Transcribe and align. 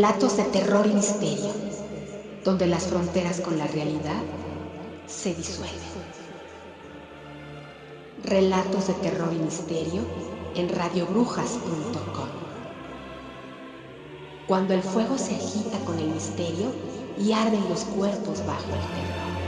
relatos 0.00 0.38
de 0.38 0.44
terror 0.44 0.86
y 0.86 0.94
misterio, 0.94 1.52
donde 2.42 2.66
las 2.66 2.86
fronteras 2.86 3.38
con 3.42 3.58
la 3.58 3.66
realidad 3.66 4.22
se 5.06 5.34
disuelven. 5.34 5.76
Relatos 8.24 8.86
de 8.86 8.94
terror 8.94 9.30
y 9.34 9.38
misterio 9.40 10.00
en 10.56 10.70
radiobrujas.com. 10.70 12.28
Cuando 14.48 14.72
el 14.72 14.82
fuego 14.82 15.18
se 15.18 15.34
agita 15.34 15.78
con 15.84 15.98
el 15.98 16.08
misterio 16.08 16.72
y 17.18 17.32
arden 17.34 17.68
los 17.68 17.84
cuerpos 17.84 18.42
bajo 18.46 18.72
el 18.72 18.80
terror. 18.94 19.39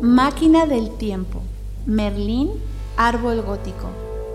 Máquina 0.00 0.64
del 0.66 0.90
tiempo. 0.92 1.40
Merlín, 1.84 2.52
árbol 2.96 3.42
gótico. 3.42 3.88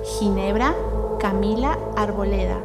Ginebra, 0.03 0.75
Camila 1.20 1.80
Arboleda. 1.95 2.61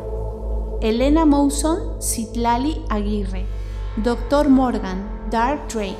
Elena 0.81 1.25
Mouson, 1.25 2.03
Citlali 2.03 2.83
Aguirre. 2.89 3.47
Doctor 3.99 4.49
Morgan, 4.49 5.09
Dark 5.31 5.69
Drake. 5.69 5.95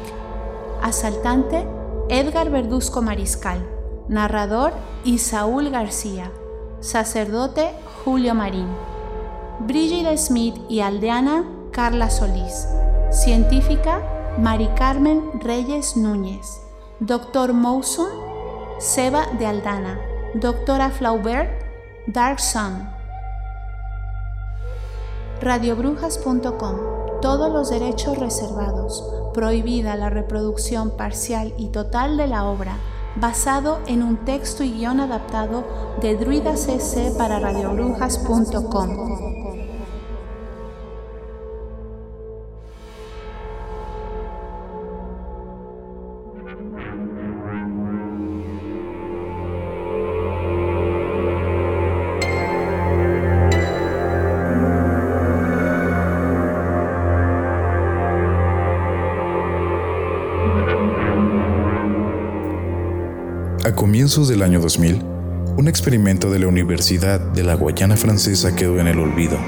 Asaltante, 0.83 1.69
Edgar 2.09 2.51
Verduzco 2.51 3.01
Mariscal. 3.01 3.65
Narrador, 4.09 4.73
Isaúl 5.05 5.71
García. 5.71 6.33
Sacerdote, 6.81 7.71
Julio 8.05 8.35
Marín. 8.35 8.67
Brigida 9.61 10.17
Smith 10.17 10.57
y 10.69 10.81
aldeana, 10.81 11.45
Carla 11.71 12.11
Solís. 12.11 12.67
Científica, 13.13 14.03
Mari 14.37 14.69
Carmen 14.77 15.41
Reyes 15.41 15.97
Núñez. 15.97 16.68
Dr. 17.01 17.53
Mouson, 17.53 18.09
Seba 18.81 19.27
de 19.39 19.47
Aldana, 19.47 20.01
Doctora 20.35 20.91
Flaubert, 20.91 21.49
Dark 22.09 22.41
Sun. 22.41 22.89
Radiobrujas.com. 25.41 27.21
Todos 27.23 27.53
los 27.53 27.71
derechos 27.71 28.19
reservados. 28.19 29.05
Prohibida 29.33 29.95
la 29.95 30.11
reproducción 30.11 30.97
parcial 30.97 31.55
y 31.57 31.69
total 31.69 32.17
de 32.17 32.27
la 32.27 32.45
obra, 32.45 32.77
basado 33.15 33.79
en 33.87 34.03
un 34.03 34.25
texto 34.25 34.65
y 34.65 34.73
guion 34.73 34.99
adaptado 34.99 35.63
de 36.01 36.17
Druida 36.17 36.57
CC 36.57 37.13
para 37.17 37.39
radiobrujas.com. 37.39 39.48
comienzos 63.79 64.27
del 64.27 64.43
año 64.43 64.61
2000, 64.61 65.05
un 65.57 65.69
experimento 65.69 66.33
de 66.33 66.41
la 66.41 66.49
Universidad 66.49 67.21
de 67.21 67.45
la 67.45 67.55
Guayana 67.55 67.97
Francesa 67.97 68.57
quedó 68.57 68.81
en 68.81 68.89
el 68.89 68.99
olvido. 68.99 69.39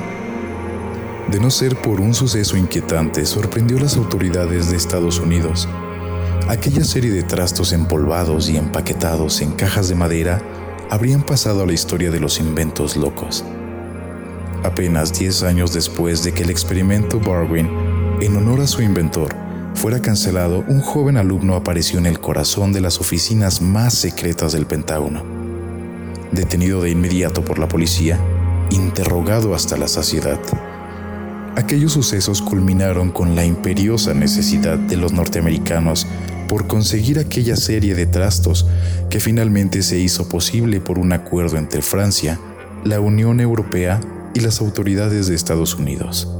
De 1.33 1.41
no 1.41 1.51
ser 1.51 1.75
por 1.75 2.01
un 2.01 2.15
suceso 2.15 2.57
inquietante, 2.57 3.27
sorprendió 3.27 3.79
a 3.79 3.81
las 3.81 3.97
autoridades 3.97 4.71
de 4.71 4.77
Estados 4.77 5.19
Unidos. 5.19 5.69
Aquella 6.47 6.85
serie 6.85 7.11
de 7.11 7.25
trastos 7.25 7.73
empolvados 7.73 8.49
y 8.49 8.57
empaquetados 8.57 9.41
en 9.41 9.51
cajas 9.51 9.89
de 9.89 9.97
madera 9.97 10.41
habrían 10.91 11.25
pasado 11.25 11.65
a 11.65 11.67
la 11.67 11.73
historia 11.73 12.13
de 12.13 12.21
los 12.21 12.39
inventos 12.39 12.97
locos. 12.97 13.45
Apenas 14.63 15.13
10 15.19 15.43
años 15.43 15.73
después 15.75 16.23
de 16.23 16.31
que 16.31 16.45
el 16.45 16.51
experimento 16.51 17.19
Darwin, 17.19 17.69
en 18.21 18.37
honor 18.37 18.61
a 18.61 18.69
su 18.69 18.81
inventor, 18.81 19.35
fuera 19.75 20.01
cancelado, 20.01 20.65
un 20.69 20.81
joven 20.81 21.17
alumno 21.17 21.55
apareció 21.55 21.99
en 21.99 22.07
el 22.07 22.21
corazón 22.21 22.73
de 22.73 22.81
las 22.81 23.01
oficinas 23.01 23.61
más 23.61 23.95
secretas 23.95 24.53
del 24.53 24.67
Pentágono. 24.67 25.23
Detenido 26.33 26.83
de 26.83 26.91
inmediato 26.91 27.45
por 27.45 27.59
la 27.59 27.69
policía, 27.69 28.19
interrogado 28.71 29.55
hasta 29.55 29.77
la 29.77 29.89
saciedad. 29.89 30.39
Aquellos 31.57 31.93
sucesos 31.93 32.41
culminaron 32.43 33.11
con 33.11 33.35
la 33.35 33.45
imperiosa 33.45 34.15
necesidad 34.15 34.79
de 34.79 34.97
los 34.97 35.13
norteamericanos 35.13 36.07
por 36.49 36.67
conseguir 36.67 37.19
aquella 37.19 37.57
serie 37.57 37.95
de 37.95 38.07
trastos 38.07 38.67
que 39.09 39.21
finalmente 39.21 39.83
se 39.83 39.99
hizo 39.99 40.29
posible 40.29 40.81
por 40.81 40.99
un 40.99 41.13
acuerdo 41.13 41.59
entre 41.59 41.83
Francia, 41.83 42.41
la 42.85 43.01
Unión 43.01 43.41
Europea 43.41 44.01
y 44.35 44.41
las 44.41 44.61
autoridades 44.61 45.27
de 45.27 45.35
Estados 45.35 45.75
Unidos. 45.75 46.40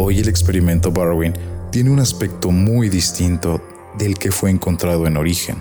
Hoy 0.00 0.20
el 0.20 0.28
experimento 0.28 0.92
Darwin 0.92 1.34
tiene 1.72 1.90
un 1.90 1.98
aspecto 1.98 2.52
muy 2.52 2.88
distinto 2.88 3.60
del 3.98 4.16
que 4.16 4.30
fue 4.30 4.48
encontrado 4.48 5.08
en 5.08 5.16
origen, 5.16 5.56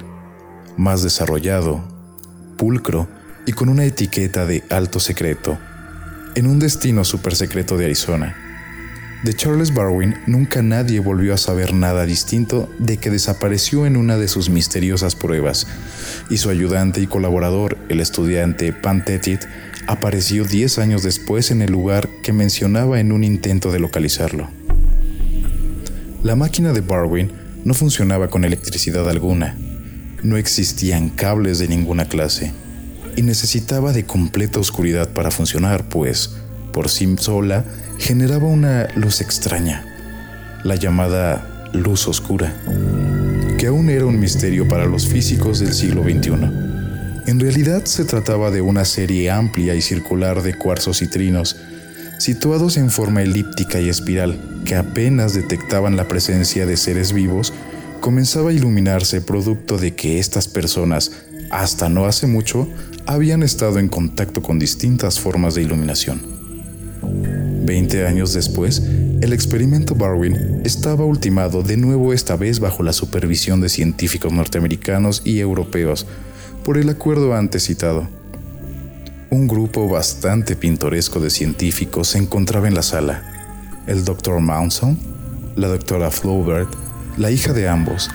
más 0.78 1.02
desarrollado, 1.02 1.84
pulcro 2.56 3.08
y 3.48 3.54
con 3.54 3.68
una 3.68 3.84
etiqueta 3.84 4.46
de 4.46 4.64
alto 4.70 5.00
secreto, 5.00 5.58
en 6.36 6.46
un 6.46 6.60
destino 6.60 7.04
super 7.04 7.36
secreto 7.36 7.78
de 7.78 7.86
Arizona. 7.86 8.36
De 9.24 9.34
Charles 9.34 9.74
Darwin 9.74 10.14
nunca 10.28 10.62
nadie 10.62 11.00
volvió 11.00 11.34
a 11.34 11.38
saber 11.38 11.74
nada 11.74 12.06
distinto 12.06 12.70
de 12.78 12.98
que 12.98 13.10
desapareció 13.10 13.88
en 13.88 13.98
una 13.98 14.18
de 14.18 14.28
sus 14.28 14.52
misteriosas 14.52 15.16
pruebas, 15.16 15.66
y 16.30 16.38
su 16.38 16.52
ayudante 16.52 17.02
y 17.02 17.08
colaborador, 17.08 17.76
el 17.90 18.02
estudiante 18.02 18.72
Pantetit, 18.72 19.46
apareció 19.88 20.44
10 20.44 20.80
años 20.80 21.04
después 21.04 21.50
en 21.50 21.62
el 21.62 21.72
lugar 21.72 22.10
que 22.22 22.34
mencionaba 22.34 23.00
en 23.00 23.12
un 23.12 23.24
intento 23.24 23.72
de 23.72 23.80
localizarlo. 23.80 24.50
La 26.24 26.36
máquina 26.36 26.74
de 26.74 26.82
Darwin 26.82 27.32
no 27.64 27.74
funcionaba 27.74 28.30
con 28.30 28.44
electricidad 28.44 29.10
alguna, 29.10 29.56
no 30.24 30.38
existían 30.38 31.10
cables 31.10 31.58
de 31.60 31.68
ninguna 31.68 32.06
clase 32.06 32.52
y 33.16 33.22
necesitaba 33.22 33.94
de 33.94 34.06
completa 34.06 34.60
oscuridad 34.60 35.10
para 35.10 35.32
funcionar, 35.32 35.88
pues, 35.90 36.36
por 36.74 36.90
sí 36.90 37.16
sola, 37.18 37.66
generaba 37.98 38.46
una 38.46 38.88
luz 38.96 39.22
extraña, 39.22 39.86
la 40.64 40.76
llamada 40.76 41.70
luz 41.74 42.08
oscura, 42.08 42.54
que 43.58 43.68
aún 43.68 43.90
era 43.90 44.06
un 44.06 44.20
misterio 44.20 44.68
para 44.68 44.86
los 44.86 45.08
físicos 45.08 45.60
del 45.60 45.74
siglo 45.74 46.04
XXI. 46.04 46.67
En 47.28 47.42
realidad 47.42 47.84
se 47.84 48.06
trataba 48.06 48.52
de 48.52 48.62
una 48.62 48.86
serie 48.86 49.30
amplia 49.30 49.76
y 49.76 49.82
circular 49.82 50.44
de 50.44 50.54
cuarzos 50.54 51.02
y 51.02 51.08
trinos, 51.08 51.58
situados 52.20 52.78
en 52.78 52.90
forma 52.90 53.22
elíptica 53.22 53.82
y 53.82 53.90
espiral, 53.90 54.40
que 54.64 54.76
apenas 54.76 55.34
detectaban 55.34 55.98
la 55.98 56.08
presencia 56.08 56.66
de 56.66 56.78
seres 56.78 57.12
vivos, 57.12 57.52
comenzaba 58.00 58.52
a 58.52 58.54
iluminarse 58.54 59.20
producto 59.20 59.78
de 59.78 59.94
que 59.94 60.20
estas 60.20 60.48
personas, 60.48 61.12
hasta 61.52 61.90
no 61.90 62.06
hace 62.06 62.28
mucho, 62.28 62.66
habían 63.06 63.44
estado 63.44 63.80
en 63.80 63.90
contacto 63.90 64.42
con 64.42 64.58
distintas 64.58 65.20
formas 65.20 65.54
de 65.54 65.64
iluminación. 65.64 66.22
Veinte 67.66 68.08
años 68.08 68.34
después, 68.34 68.82
el 69.20 69.34
experimento 69.34 69.96
Darwin 69.96 70.62
estaba 70.64 71.04
ultimado 71.04 71.62
de 71.62 71.76
nuevo 71.76 72.14
esta 72.14 72.38
vez 72.38 72.62
bajo 72.62 72.84
la 72.84 72.94
supervisión 72.94 73.60
de 73.60 73.68
científicos 73.68 74.32
norteamericanos 74.32 75.24
y 75.26 75.40
europeos, 75.40 76.08
por 76.68 76.78
el 76.78 76.90
acuerdo 76.90 77.34
antes 77.34 77.64
citado. 77.64 78.10
Un 79.30 79.48
grupo 79.48 79.88
bastante 79.88 80.58
pintoresco 80.58 81.22
de 81.22 81.30
científicos 81.30 82.10
se 82.10 82.18
encontraba 82.18 82.68
en 82.68 82.76
la 82.76 82.82
sala. 82.82 83.24
El 83.88 84.04
Dr. 84.04 84.42
Mounson, 84.42 85.00
la 85.56 85.70
doctora 85.70 86.12
Flaubert, 86.12 86.68
la 87.16 87.32
hija 87.32 87.54
de 87.54 87.70
ambos, 87.70 88.10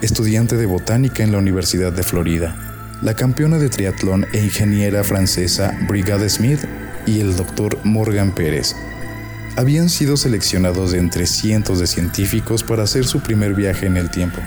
estudiante 0.00 0.56
de 0.56 0.64
botánica 0.64 1.22
en 1.22 1.30
la 1.30 1.36
Universidad 1.36 1.92
de 1.92 2.02
Florida, 2.02 2.56
la 3.02 3.12
campeona 3.12 3.58
de 3.58 3.68
triatlón 3.68 4.24
e 4.32 4.38
ingeniera 4.38 5.04
francesa 5.04 5.78
Brigade 5.86 6.30
Smith 6.30 6.60
y 7.04 7.20
el 7.20 7.36
Dr. 7.36 7.80
Morgan 7.84 8.34
Pérez. 8.34 8.74
Habían 9.56 9.90
sido 9.90 10.16
seleccionados 10.16 10.94
entre 10.94 11.26
cientos 11.26 11.80
de 11.80 11.86
científicos 11.86 12.64
para 12.64 12.84
hacer 12.84 13.04
su 13.04 13.20
primer 13.20 13.52
viaje 13.52 13.84
en 13.84 13.98
el 13.98 14.08
tiempo 14.08 14.38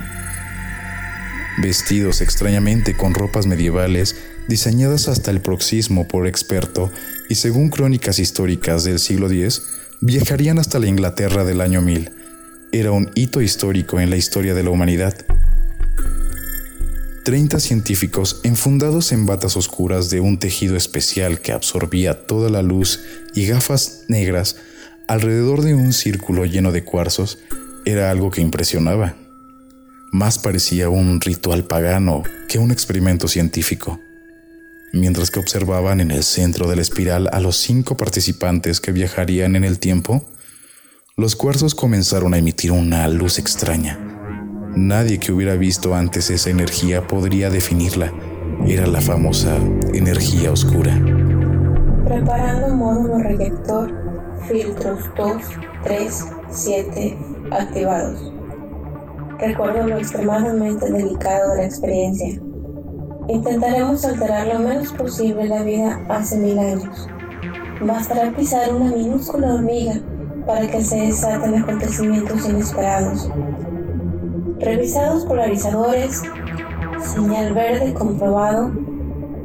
vestidos 1.62 2.22
extrañamente 2.22 2.96
con 2.96 3.14
ropas 3.14 3.46
medievales 3.46 4.16
diseñadas 4.48 5.08
hasta 5.08 5.32
el 5.32 5.42
proxismo 5.42 6.08
por 6.08 6.28
experto 6.28 6.92
y 7.30 7.36
según 7.36 7.70
crónicas 7.70 8.20
históricas 8.20 8.84
del 8.84 9.00
siglo 9.00 9.30
X, 9.30 9.64
viajarían 10.02 10.60
hasta 10.60 10.80
la 10.80 10.88
Inglaterra 10.88 11.44
del 11.44 11.62
año 11.62 11.82
1000. 11.82 12.12
Era 12.72 12.92
un 12.92 13.12
hito 13.16 13.42
histórico 13.42 14.00
en 14.00 14.10
la 14.10 14.18
historia 14.18 14.54
de 14.54 14.64
la 14.64 14.70
humanidad. 14.70 15.16
30 17.24 17.60
científicos 17.62 18.42
enfundados 18.44 19.14
en 19.14 19.26
batas 19.26 19.56
oscuras 19.56 20.10
de 20.10 20.20
un 20.20 20.40
tejido 20.40 20.76
especial 20.76 21.40
que 21.40 21.54
absorbía 21.54 22.28
toda 22.28 22.50
la 22.50 22.62
luz 22.62 23.00
y 23.34 23.46
gafas 23.46 24.04
negras 24.10 24.58
alrededor 25.08 25.62
de 25.62 25.74
un 25.74 25.94
círculo 25.94 26.46
lleno 26.46 26.72
de 26.72 26.84
cuarzos 26.84 27.40
era 27.86 28.12
algo 28.12 28.30
que 28.30 28.42
impresionaba. 28.42 29.16
Más 30.14 30.38
parecía 30.38 30.90
un 30.90 31.20
ritual 31.22 31.64
pagano 31.64 32.22
que 32.48 32.60
un 32.60 32.70
experimento 32.70 33.28
científico. 33.28 34.00
Mientras 34.94 35.32
que 35.32 35.40
observaban 35.40 36.02
en 36.02 36.12
el 36.12 36.24
centro 36.24 36.70
de 36.70 36.76
la 36.76 36.84
espiral 36.84 37.30
a 37.34 37.40
los 37.40 37.58
cinco 37.58 37.98
participantes 37.98 38.80
que 38.80 38.92
viajarían 38.92 39.56
en 39.56 39.64
el 39.64 39.80
tiempo, 39.80 40.24
los 41.18 41.36
cuarzos 41.36 41.74
comenzaron 41.74 42.36
a 42.36 42.38
emitir 42.38 42.72
una 42.72 43.08
luz 43.08 43.40
extraña. 43.40 43.98
Nadie 44.76 45.18
que 45.20 45.32
hubiera 45.32 45.56
visto 45.56 45.96
antes 45.96 46.30
esa 46.30 46.52
energía 46.52 47.08
podría 47.08 47.50
definirla. 47.50 48.14
Era 48.68 48.86
la 48.86 49.02
famosa 49.02 49.58
energía 49.96 50.52
oscura. 50.52 50.94
Preparando 52.06 52.70
módulo 52.76 53.18
reyector, 53.18 53.92
filtros 54.48 55.00
2, 55.18 55.42
3, 55.84 56.26
7 56.52 57.18
activados. 57.50 58.43
Recuerdo 59.46 59.86
lo 59.86 59.98
extremadamente 59.98 60.90
delicado 60.90 61.52
de 61.52 61.58
la 61.58 61.66
experiencia. 61.66 62.42
Intentaremos 63.28 64.06
alterar 64.06 64.48
lo 64.48 64.60
menos 64.60 64.94
posible 64.94 65.50
la 65.50 65.64
vida 65.64 66.00
hace 66.08 66.38
mil 66.38 66.58
años. 66.58 67.10
Bastará 67.82 68.34
pisar 68.34 68.74
una 68.74 68.96
minúscula 68.96 69.56
hormiga 69.56 69.96
para 70.48 70.66
que 70.72 70.82
se 70.82 70.96
desaten 70.96 71.56
acontecimientos 71.56 72.48
inesperados. 72.48 73.30
Revisados 74.60 75.26
polarizadores, 75.26 76.22
señal 77.14 77.54
verde 77.54 77.94
comprobado 77.94 78.72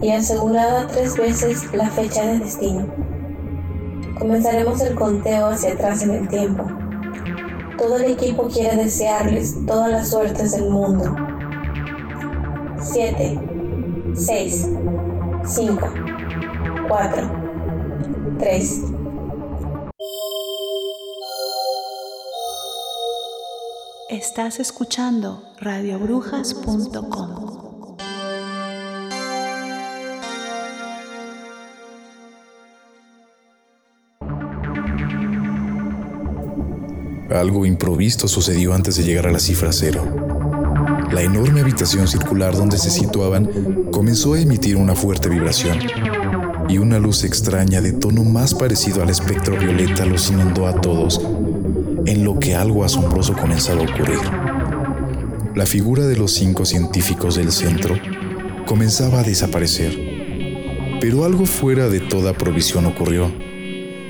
y 0.01 0.13
asegurada 0.13 0.87
tres 0.87 1.17
veces 1.17 1.75
la 1.75 1.91
fecha 1.91 2.25
de 2.25 2.39
destino. 2.39 2.87
Comenzaremos 4.17 4.81
el 4.81 4.95
conteo 4.95 5.49
hacia 5.49 5.73
atrás 5.73 6.03
en 6.05 6.11
el 6.13 6.29
tiempo. 6.29 6.88
Todo 7.79 7.97
el 7.97 8.11
equipo 8.13 8.49
quiere 8.49 8.77
desearles 8.77 9.65
todas 9.65 9.91
las 9.91 10.11
suertes 10.11 10.53
del 10.53 10.69
mundo. 10.69 11.15
7, 12.81 13.41
6, 14.15 14.69
5, 15.45 15.89
4, 16.89 17.31
3, 18.39 18.83
Estás 24.11 24.59
escuchando 24.59 25.43
radiobrujas.com. 25.61 27.38
Algo 37.39 37.65
improvisto 37.65 38.27
sucedió 38.27 38.75
antes 38.75 38.97
de 38.97 39.05
llegar 39.05 39.29
a 39.29 39.31
la 39.31 39.39
cifra 39.39 39.73
cero. 39.73 40.03
La 41.13 41.23
enorme 41.23 41.61
habitación 41.61 42.09
circular 42.09 42.57
donde 42.57 42.79
se 42.79 42.91
situaban 42.91 43.89
comenzó 43.93 44.35
a 44.35 44.41
emitir 44.41 44.77
una 44.77 44.97
fuerte 44.97 45.29
vibración 45.29 45.79
y 46.69 46.79
una 46.79 46.99
luz 46.99 47.23
extraña 47.23 47.81
de 47.81 47.93
tono 47.93 48.25
más 48.25 48.55
parecido 48.55 49.05
al 49.05 49.11
espectro 49.11 49.57
violeta 49.57 50.05
los 50.05 50.29
inundó 50.31 50.67
a 50.67 50.81
todos 50.81 51.21
en 52.07 52.25
lo 52.25 52.41
que 52.41 52.57
algo 52.57 52.85
asombroso 52.85 53.35
comenzaba 53.35 53.83
a 53.83 53.85
ocurrir. 53.85 54.19
La 55.55 55.65
figura 55.65 56.07
de 56.07 56.17
los 56.17 56.33
cinco 56.33 56.65
científicos 56.65 57.37
del 57.37 57.53
centro 57.53 57.95
comenzaba 58.67 59.21
a 59.21 59.23
desaparecer, 59.23 59.97
pero 61.01 61.25
algo 61.25 61.47
fuera 61.47 61.89
de 61.89 62.01
toda 62.01 62.33
provisión 62.33 62.85
ocurrió. 62.87 63.31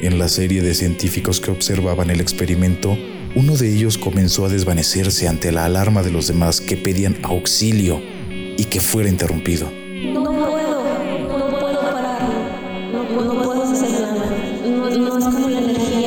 En 0.01 0.19
la 0.19 0.29
serie 0.29 0.63
de 0.63 0.75
científicos 0.75 1.41
que 1.41 1.51
observaban 1.51 2.09
el 2.09 2.21
experimento, 2.21 2.97
uno 3.35 3.57
de 3.57 3.75
ellos 3.75 3.99
comenzó 3.99 4.47
a 4.47 4.49
desvanecerse 4.49 5.29
ante 5.29 5.53
la 5.53 5.65
alarma 5.65 6.03
de 6.03 6.11
los 6.11 6.29
demás 6.29 6.61
que 6.61 6.77
pedían 6.77 7.17
auxilio 7.23 8.01
y 8.31 8.65
que 8.65 8.81
fuera 8.81 9.09
interrumpido. 9.09 9.71
Inglaterra, 14.91 15.98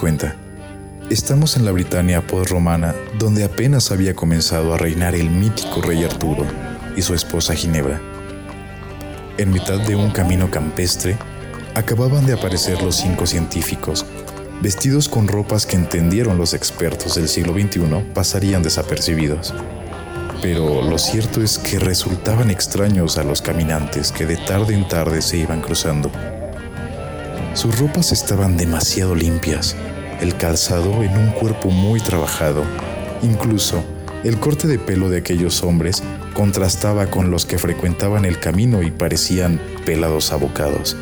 550. 0.00 0.34
Estamos 1.10 1.56
en 1.56 1.64
la 1.66 1.72
Britania 1.72 2.26
post-romana, 2.26 2.94
donde 3.18 3.44
apenas 3.44 3.90
había 3.90 4.14
comenzado 4.14 4.72
a 4.72 4.78
reinar 4.78 5.14
el 5.14 5.28
mítico 5.28 5.82
rey 5.82 6.04
Arturo 6.04 6.46
y 6.96 7.02
su 7.02 7.14
esposa 7.14 7.54
Ginebra. 7.54 8.00
En 9.36 9.52
mitad 9.52 9.78
de 9.86 9.96
un 9.96 10.10
camino 10.10 10.50
campestre, 10.50 11.18
acababan 11.74 12.24
de 12.24 12.32
aparecer 12.32 12.80
los 12.82 12.96
cinco 12.96 13.26
científicos, 13.26 14.06
vestidos 14.62 15.08
con 15.08 15.28
ropas 15.28 15.66
que 15.66 15.76
entendieron 15.76 16.38
los 16.38 16.54
expertos 16.54 17.16
del 17.16 17.28
siglo 17.28 17.52
XXI 17.52 18.12
pasarían 18.14 18.62
desapercibidos. 18.62 19.52
Pero 20.40 20.80
lo 20.80 20.98
cierto 20.98 21.42
es 21.42 21.58
que 21.58 21.78
resultaban 21.78 22.50
extraños 22.50 23.18
a 23.18 23.24
los 23.24 23.42
caminantes 23.42 24.12
que 24.12 24.24
de 24.24 24.38
tarde 24.38 24.74
en 24.74 24.88
tarde 24.88 25.20
se 25.20 25.36
iban 25.36 25.60
cruzando. 25.60 26.10
Sus 27.52 27.78
ropas 27.78 28.12
estaban 28.12 28.56
demasiado 28.56 29.14
limpias, 29.14 29.76
el 30.20 30.36
calzado 30.36 31.02
en 31.02 31.16
un 31.16 31.30
cuerpo 31.30 31.70
muy 31.70 32.00
trabajado. 32.00 32.62
Incluso 33.22 33.82
el 34.24 34.38
corte 34.38 34.68
de 34.68 34.78
pelo 34.78 35.08
de 35.08 35.18
aquellos 35.18 35.62
hombres 35.62 36.02
contrastaba 36.34 37.06
con 37.06 37.30
los 37.30 37.46
que 37.46 37.58
frecuentaban 37.58 38.24
el 38.24 38.38
camino 38.38 38.82
y 38.82 38.90
parecían 38.90 39.60
pelados 39.84 40.32
abocados. 40.32 40.96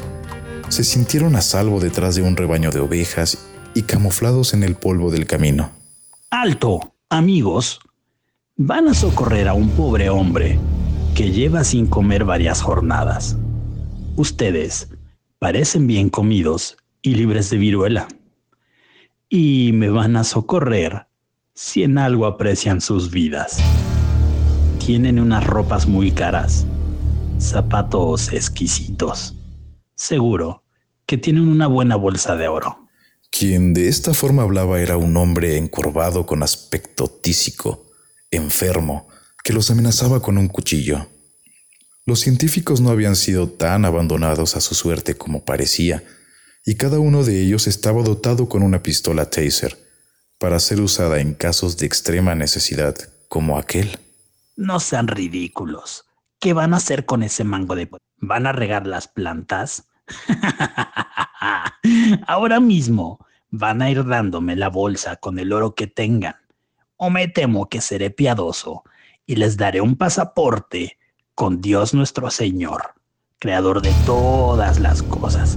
Se 0.69 0.85
sintieron 0.85 1.35
a 1.37 1.41
salvo 1.41 1.81
detrás 1.81 2.15
de 2.15 2.23
un 2.23 2.37
rebaño 2.37 2.71
de 2.71 2.81
ovejas 2.81 3.39
y 3.75 3.83
camuflados 3.83 4.55
en 4.55 4.63
el 4.63 4.75
polvo 4.75 5.11
del 5.11 5.27
camino. 5.27 5.71
Alto, 6.31 6.95
amigos. 7.09 7.81
Van 8.57 8.89
a 8.89 8.95
socorrer 8.95 9.49
a 9.49 9.55
un 9.55 9.71
pobre 9.71 10.11
hombre 10.11 10.59
que 11.15 11.31
lleva 11.31 11.65
sin 11.65 11.87
comer 11.87 12.25
varias 12.25 12.61
jornadas. 12.61 13.37
Ustedes 14.17 14.89
parecen 15.39 15.87
bien 15.87 16.11
comidos 16.11 16.77
y 17.03 17.15
libres 17.15 17.51
de 17.51 17.57
viruela. 17.57 18.09
Y 19.30 19.73
me 19.75 19.90
van 19.90 20.16
a 20.16 20.25
socorrer 20.25 21.06
si 21.52 21.82
en 21.82 21.99
algo 21.99 22.25
aprecian 22.25 22.80
sus 22.80 23.11
vidas. 23.11 23.58
Tienen 24.78 25.18
unas 25.18 25.47
ropas 25.47 25.87
muy 25.87 26.12
caras, 26.12 26.64
zapatos 27.38 28.32
exquisitos. 28.32 29.35
Seguro 29.94 30.62
que 31.04 31.18
tienen 31.18 31.47
una 31.47 31.66
buena 31.66 31.97
bolsa 31.97 32.37
de 32.37 32.49
oro. 32.49 32.88
Quien 33.30 33.75
de 33.75 33.88
esta 33.88 34.14
forma 34.14 34.44
hablaba 34.44 34.80
era 34.80 34.97
un 34.97 35.14
hombre 35.18 35.58
encorvado 35.58 36.25
con 36.25 36.42
aspecto 36.42 37.06
tísico, 37.06 37.85
enfermo, 38.30 39.08
que 39.44 39.52
los 39.52 39.70
amenazaba 39.70 40.23
con 40.23 40.38
un 40.38 40.49
cuchillo. 40.49 41.06
Los 42.06 42.20
científicos 42.20 42.80
no 42.80 42.88
habían 42.88 43.14
sido 43.14 43.47
tan 43.49 43.85
abandonados 43.85 44.56
a 44.56 44.62
su 44.62 44.75
suerte 44.75 45.16
como 45.16 45.44
parecía, 45.44 46.02
y 46.65 46.77
cada 46.77 46.99
uno 46.99 47.25
de 47.25 47.43
ellos 47.43 47.67
estaba 47.67 48.03
dotado 48.03 48.49
con 48.49 48.62
una 48.62 48.83
pistola 48.83 49.31
taser 49.31 49.77
para 50.38 50.61
ser 50.61 50.81
usada 50.81 51.21
en 51.21 51.35
casos 51.35 51.77
de 51.77 51.87
extrema 51.87 52.35
necesidad 52.35 52.97
como 53.29 53.59
aquel. 53.59 53.99
No 54.57 54.81
sean 54.81 55.09
ridículos. 55.09 56.05
¿Qué 56.41 56.53
van 56.53 56.75
a 56.75 56.77
hacer 56.77 57.05
con 57.05 57.23
ese 57.23 57.45
mango 57.45 57.75
de... 57.75 57.88
¿Van 58.19 58.47
a 58.47 58.53
regar 58.53 58.87
las 58.87 59.09
plantas? 59.09 59.85
Ahora 62.27 62.61
mismo 62.61 63.25
van 63.50 63.83
a 63.83 63.91
ir 63.91 64.05
dándome 64.05 64.57
la 64.57 64.69
bolsa 64.69 65.17
con 65.17 65.38
el 65.38 65.53
oro 65.53 65.75
que 65.75 65.87
tengan. 65.87 66.37
O 66.97 67.11
me 67.11 67.29
temo 67.29 67.69
que 67.69 67.81
seré 67.81 68.11
piadoso 68.11 68.83
y 69.27 69.37
les 69.37 69.57
daré 69.57 69.81
un 69.81 69.97
pasaporte 69.97 70.99
con 71.35 71.61
Dios 71.61 71.95
nuestro 71.95 72.31
Señor, 72.31 72.95
creador 73.38 73.83
de 73.83 73.93
todas 74.05 74.81
las 74.81 75.03
cosas. 75.03 75.57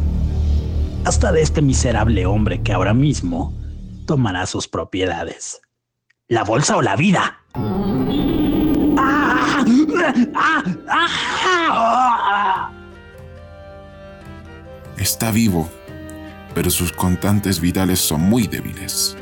Hasta 1.03 1.31
de 1.31 1.41
este 1.41 1.61
miserable 1.61 2.25
hombre 2.27 2.61
que 2.61 2.73
ahora 2.73 2.93
mismo 2.93 3.57
tomará 4.05 4.45
sus 4.45 4.67
propiedades. 4.67 5.61
¿La 6.27 6.43
bolsa 6.43 6.77
o 6.77 6.81
la 6.81 6.95
vida? 6.95 7.39
Está 14.97 15.31
vivo, 15.31 15.69
pero 16.53 16.69
sus 16.69 16.91
contantes 16.91 17.59
vitales 17.59 17.99
son 17.99 18.21
muy 18.21 18.45
débiles. 18.45 19.17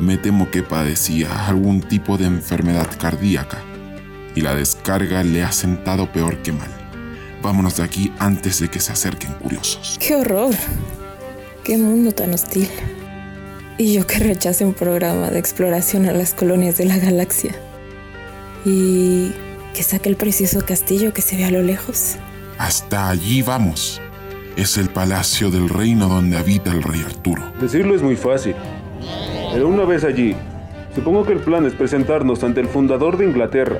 Me 0.00 0.18
temo 0.18 0.50
que 0.50 0.64
padecía 0.64 1.46
algún 1.46 1.80
tipo 1.80 2.18
de 2.18 2.26
enfermedad 2.26 2.88
cardíaca 2.98 3.62
y 4.34 4.40
la 4.40 4.54
descarga 4.54 5.22
le 5.22 5.44
ha 5.44 5.52
sentado 5.52 6.10
peor 6.10 6.38
que 6.42 6.50
mal. 6.50 6.70
Vámonos 7.40 7.76
de 7.76 7.84
aquí 7.84 8.12
antes 8.18 8.58
de 8.58 8.68
que 8.68 8.80
se 8.80 8.92
acerquen 8.92 9.32
curiosos. 9.34 9.96
¡Qué 10.00 10.16
horror! 10.16 10.54
¡Qué 11.64 11.78
mundo 11.78 12.12
tan 12.12 12.34
hostil! 12.34 12.68
Y 13.78 13.94
yo 13.94 14.06
que 14.06 14.18
rechace 14.18 14.66
un 14.66 14.74
programa 14.74 15.30
de 15.30 15.38
exploración 15.38 16.04
a 16.04 16.12
las 16.12 16.34
colonias 16.34 16.76
de 16.76 16.84
la 16.84 16.98
galaxia. 16.98 17.54
Y 18.66 19.32
que 19.72 19.82
saque 19.82 20.10
el 20.10 20.16
precioso 20.16 20.60
castillo 20.66 21.14
que 21.14 21.22
se 21.22 21.38
ve 21.38 21.46
a 21.46 21.50
lo 21.50 21.62
lejos. 21.62 22.16
Hasta 22.58 23.08
allí 23.08 23.40
vamos. 23.40 23.98
Es 24.56 24.76
el 24.76 24.90
palacio 24.90 25.50
del 25.50 25.70
reino 25.70 26.06
donde 26.06 26.36
habita 26.36 26.70
el 26.70 26.82
rey 26.82 27.00
Arturo. 27.00 27.42
Decirlo 27.58 27.94
es 27.94 28.02
muy 28.02 28.16
fácil. 28.16 28.54
Pero 29.54 29.66
una 29.66 29.84
vez 29.84 30.04
allí, 30.04 30.36
supongo 30.94 31.24
que 31.24 31.32
el 31.32 31.40
plan 31.40 31.64
es 31.64 31.72
presentarnos 31.72 32.44
ante 32.44 32.60
el 32.60 32.68
fundador 32.68 33.16
de 33.16 33.24
Inglaterra 33.24 33.78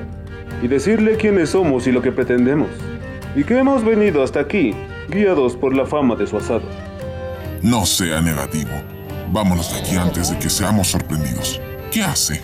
y 0.63 0.67
decirle 0.67 1.17
quiénes 1.17 1.51
somos 1.51 1.85
y 1.85 1.91
lo 1.91 2.01
que 2.01 2.11
pretendemos. 2.11 2.69
Y 3.35 3.43
que 3.43 3.59
hemos 3.59 3.85
venido 3.85 4.23
hasta 4.23 4.39
aquí, 4.39 4.73
guiados 5.07 5.55
por 5.55 5.75
la 5.75 5.85
fama 5.85 6.15
de 6.15 6.25
su 6.25 6.37
asado. 6.37 6.63
No 7.61 7.85
sea 7.85 8.21
negativo. 8.21 8.71
Vámonos 9.31 9.73
de 9.73 9.79
aquí 9.79 9.95
antes 9.95 10.29
de 10.29 10.37
que 10.37 10.49
seamos 10.49 10.87
sorprendidos. 10.87 11.59
¿Qué 11.91 12.03
hace? 12.03 12.41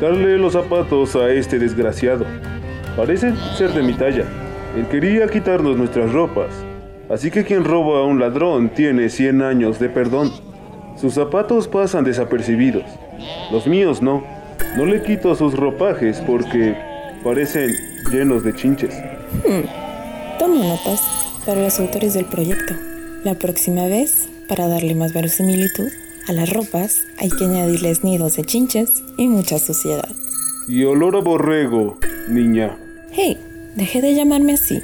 Darle 0.00 0.38
los 0.38 0.52
zapatos 0.52 1.16
a 1.16 1.30
este 1.30 1.58
desgraciado. 1.58 2.24
Parece 2.96 3.34
ser 3.56 3.72
de 3.72 3.82
mi 3.82 3.94
talla. 3.94 4.24
Él 4.76 4.86
quería 4.88 5.26
quitarnos 5.26 5.76
nuestras 5.76 6.12
ropas. 6.12 6.50
Así 7.10 7.30
que 7.30 7.44
quien 7.44 7.64
roba 7.64 8.00
a 8.00 8.04
un 8.04 8.20
ladrón 8.20 8.70
tiene 8.70 9.08
100 9.08 9.42
años 9.42 9.80
de 9.80 9.88
perdón. 9.88 10.32
Sus 10.96 11.14
zapatos 11.14 11.66
pasan 11.66 12.04
desapercibidos. 12.04 12.84
Los 13.50 13.66
míos 13.66 14.00
no. 14.00 14.22
No 14.76 14.86
le 14.86 15.02
quito 15.02 15.34
sus 15.34 15.54
ropajes 15.54 16.22
porque 16.26 16.76
parecen 17.24 17.70
llenos 18.12 18.44
de 18.44 18.54
chinches. 18.54 18.94
Hmm. 19.46 19.66
Tomo 20.38 20.64
notas 20.64 21.02
para 21.44 21.62
los 21.62 21.80
autores 21.80 22.14
del 22.14 22.26
proyecto. 22.26 22.74
La 23.24 23.34
próxima 23.34 23.86
vez, 23.86 24.28
para 24.50 24.66
darle 24.66 24.96
más 24.96 25.12
verosimilitud 25.12 25.92
a 26.26 26.32
las 26.32 26.50
ropas, 26.50 27.06
hay 27.18 27.30
que 27.30 27.44
añadirles 27.44 28.02
nidos 28.02 28.34
de 28.34 28.44
chinches 28.44 28.90
y 29.16 29.28
mucha 29.28 29.60
suciedad. 29.60 30.08
Y 30.66 30.82
olor 30.82 31.14
a 31.14 31.20
borrego, 31.20 31.98
niña. 32.28 32.76
Hey, 33.12 33.38
deje 33.76 34.02
de 34.02 34.12
llamarme 34.12 34.54
así. 34.54 34.80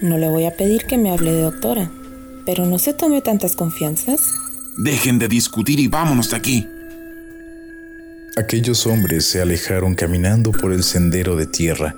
No 0.00 0.16
le 0.16 0.28
voy 0.28 0.44
a 0.44 0.56
pedir 0.56 0.84
que 0.84 0.96
me 0.96 1.10
hable 1.10 1.32
de 1.32 1.42
doctora, 1.42 1.90
pero 2.46 2.66
no 2.66 2.78
se 2.78 2.94
tome 2.94 3.20
tantas 3.20 3.56
confianzas. 3.56 4.20
Dejen 4.76 5.18
de 5.18 5.26
discutir 5.26 5.80
y 5.80 5.88
vámonos 5.88 6.30
de 6.30 6.36
aquí. 6.36 6.68
Aquellos 8.36 8.86
hombres 8.86 9.26
se 9.26 9.40
alejaron 9.40 9.96
caminando 9.96 10.52
por 10.52 10.72
el 10.72 10.84
sendero 10.84 11.34
de 11.34 11.46
tierra, 11.46 11.96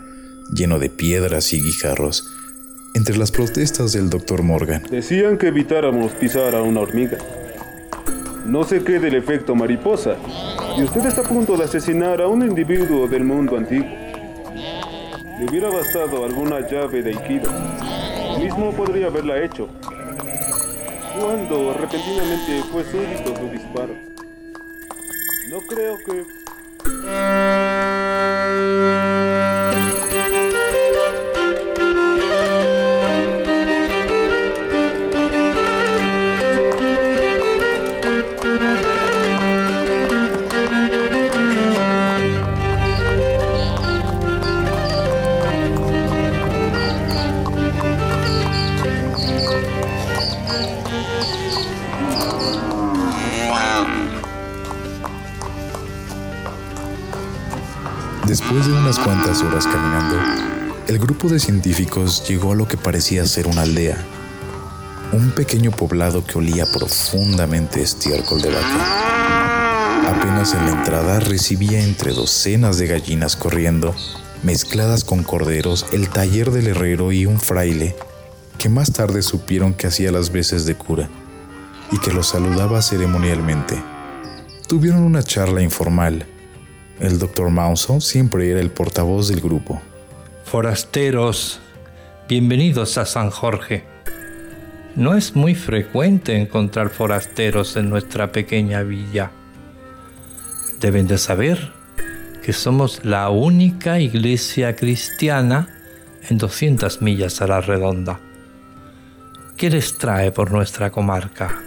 lleno 0.50 0.79
de 0.79 0.88
piedras 0.88 1.53
y 1.53 1.61
guijarros, 1.61 2.36
entre 2.97 3.17
las 3.19 3.31
protestas 3.31 3.93
del 3.93 4.09
doctor 4.09 4.43
Morgan. 4.43 4.83
Decían 4.91 5.37
que 5.37 5.49
evitáramos 5.49 6.12
pisar 6.12 6.55
a 6.55 6.62
una 6.62 6.81
hormiga. 6.81 7.19
No 8.47 8.65
sé 8.65 8.83
qué 8.83 8.99
del 8.99 9.17
efecto 9.17 9.55
mariposa, 9.55 10.17
y 10.79 10.83
usted 10.83 11.05
está 11.05 11.21
a 11.21 11.25
punto 11.25 11.59
de 11.59 11.65
asesinar 11.65 12.23
a 12.23 12.29
un 12.29 12.43
individuo 12.43 13.07
del 13.07 13.23
mundo 13.25 13.59
antiguo. 13.59 13.87
Le 15.38 15.45
hubiera 15.45 15.69
bastado 15.69 16.25
alguna 16.25 16.67
llave 16.67 17.03
de 17.03 17.11
Aikido. 17.11 17.50
mismo 18.38 18.73
podría 18.73 19.09
haberla 19.09 19.45
hecho. 19.45 19.69
Cuando 21.21 21.75
repentinamente 21.75 22.62
fue 22.73 22.83
súbito 22.85 23.37
su 23.37 23.50
disparo. 23.50 23.95
No 25.50 25.61
creo 25.69 25.99
que... 25.99 26.25
caminando, 59.50 60.17
el 60.88 60.99
grupo 60.99 61.29
de 61.29 61.38
científicos 61.38 62.26
llegó 62.29 62.53
a 62.53 62.57
lo 62.57 62.67
que 62.67 62.76
parecía 62.76 63.25
ser 63.26 63.47
una 63.47 63.62
aldea, 63.62 63.97
un 65.12 65.31
pequeño 65.31 65.71
poblado 65.71 66.25
que 66.25 66.38
olía 66.38 66.67
profundamente 66.67 67.81
estiércol 67.81 68.43
de 68.43 68.50
vaca. 68.50 70.11
Apenas 70.11 70.53
en 70.55 70.67
la 70.67 70.73
entrada 70.73 71.21
recibía 71.21 71.81
entre 71.81 72.12
docenas 72.12 72.79
de 72.79 72.88
gallinas 72.88 73.37
corriendo, 73.37 73.95
mezcladas 74.43 75.05
con 75.05 75.23
corderos, 75.23 75.87
el 75.93 76.09
taller 76.09 76.50
del 76.50 76.67
herrero 76.67 77.12
y 77.12 77.25
un 77.25 77.41
fraile, 77.41 77.97
que 78.59 78.69
más 78.69 78.93
tarde 78.93 79.23
supieron 79.23 79.75
que 79.75 79.87
hacía 79.87 80.11
las 80.11 80.31
veces 80.31 80.67
de 80.67 80.75
cura 80.75 81.09
y 81.93 81.99
que 81.99 82.12
los 82.12 82.29
saludaba 82.29 82.83
ceremonialmente. 82.83 83.81
Tuvieron 84.67 85.03
una 85.03 85.23
charla 85.23 85.62
informal, 85.62 86.26
el 87.00 87.19
doctor 87.19 87.50
Mauso 87.50 88.00
siempre 88.00 88.50
era 88.50 88.61
el 88.61 88.71
portavoz 88.71 89.29
del 89.29 89.41
grupo. 89.41 89.81
Forasteros, 90.45 91.61
bienvenidos 92.29 92.99
a 92.99 93.05
San 93.05 93.31
Jorge. 93.31 93.85
No 94.95 95.15
es 95.15 95.37
muy 95.37 95.55
frecuente 95.55 96.37
encontrar 96.37 96.88
forasteros 96.91 97.76
en 97.76 97.91
nuestra 97.91 98.33
pequeña 98.33 98.83
villa. 98.83 99.31
Deben 100.81 101.07
de 101.07 101.19
saber 101.19 101.73
que 102.43 102.53
somos 102.53 103.05
la 103.05 103.29
única 103.29 104.00
iglesia 104.00 104.76
cristiana 104.76 105.69
en 106.29 106.38
200 106.38 107.03
millas 107.03 107.43
a 107.43 107.47
la 107.47 107.61
redonda. 107.61 108.21
¿Qué 109.57 109.69
les 109.69 109.99
trae 109.99 110.33
por 110.33 110.50
nuestra 110.50 110.91
comarca? 110.91 111.61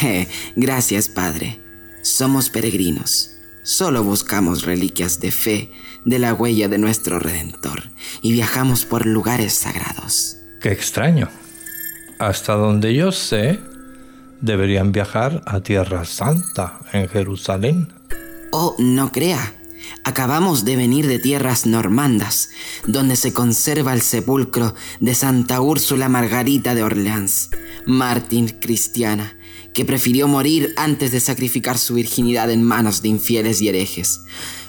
Gracias, 0.56 1.08
Padre. 1.08 1.60
Somos 2.02 2.50
peregrinos. 2.50 3.32
Solo 3.64 4.02
buscamos 4.02 4.64
reliquias 4.64 5.20
de 5.20 5.30
fe 5.30 5.70
de 6.04 6.18
la 6.18 6.34
huella 6.34 6.68
de 6.68 6.78
nuestro 6.78 7.20
Redentor 7.20 7.90
y 8.20 8.32
viajamos 8.32 8.84
por 8.84 9.06
lugares 9.06 9.52
sagrados. 9.54 10.36
Qué 10.60 10.72
extraño. 10.72 11.28
Hasta 12.18 12.54
donde 12.54 12.92
yo 12.94 13.12
sé, 13.12 13.60
deberían 14.40 14.90
viajar 14.90 15.42
a 15.46 15.60
Tierra 15.60 16.04
Santa, 16.04 16.80
en 16.92 17.08
Jerusalén. 17.08 17.92
Oh, 18.50 18.74
no 18.78 19.12
crea. 19.12 19.54
Acabamos 20.04 20.64
de 20.64 20.76
venir 20.76 21.06
de 21.06 21.20
tierras 21.20 21.64
normandas, 21.64 22.50
donde 22.86 23.14
se 23.16 23.32
conserva 23.32 23.92
el 23.92 24.02
sepulcro 24.02 24.74
de 25.00 25.14
Santa 25.14 25.60
Úrsula 25.60 26.08
Margarita 26.08 26.74
de 26.74 26.82
Orleans, 26.82 27.50
mártir 27.86 28.58
cristiana, 28.58 29.36
que 29.74 29.84
prefirió 29.84 30.28
morir 30.28 30.74
antes 30.76 31.12
de 31.12 31.20
sacrificar 31.20 31.78
su 31.78 31.94
virginidad 31.94 32.50
en 32.50 32.62
manos 32.62 33.02
de 33.02 33.08
infieles 33.08 33.60
y 33.62 33.68
herejes. 33.68 34.24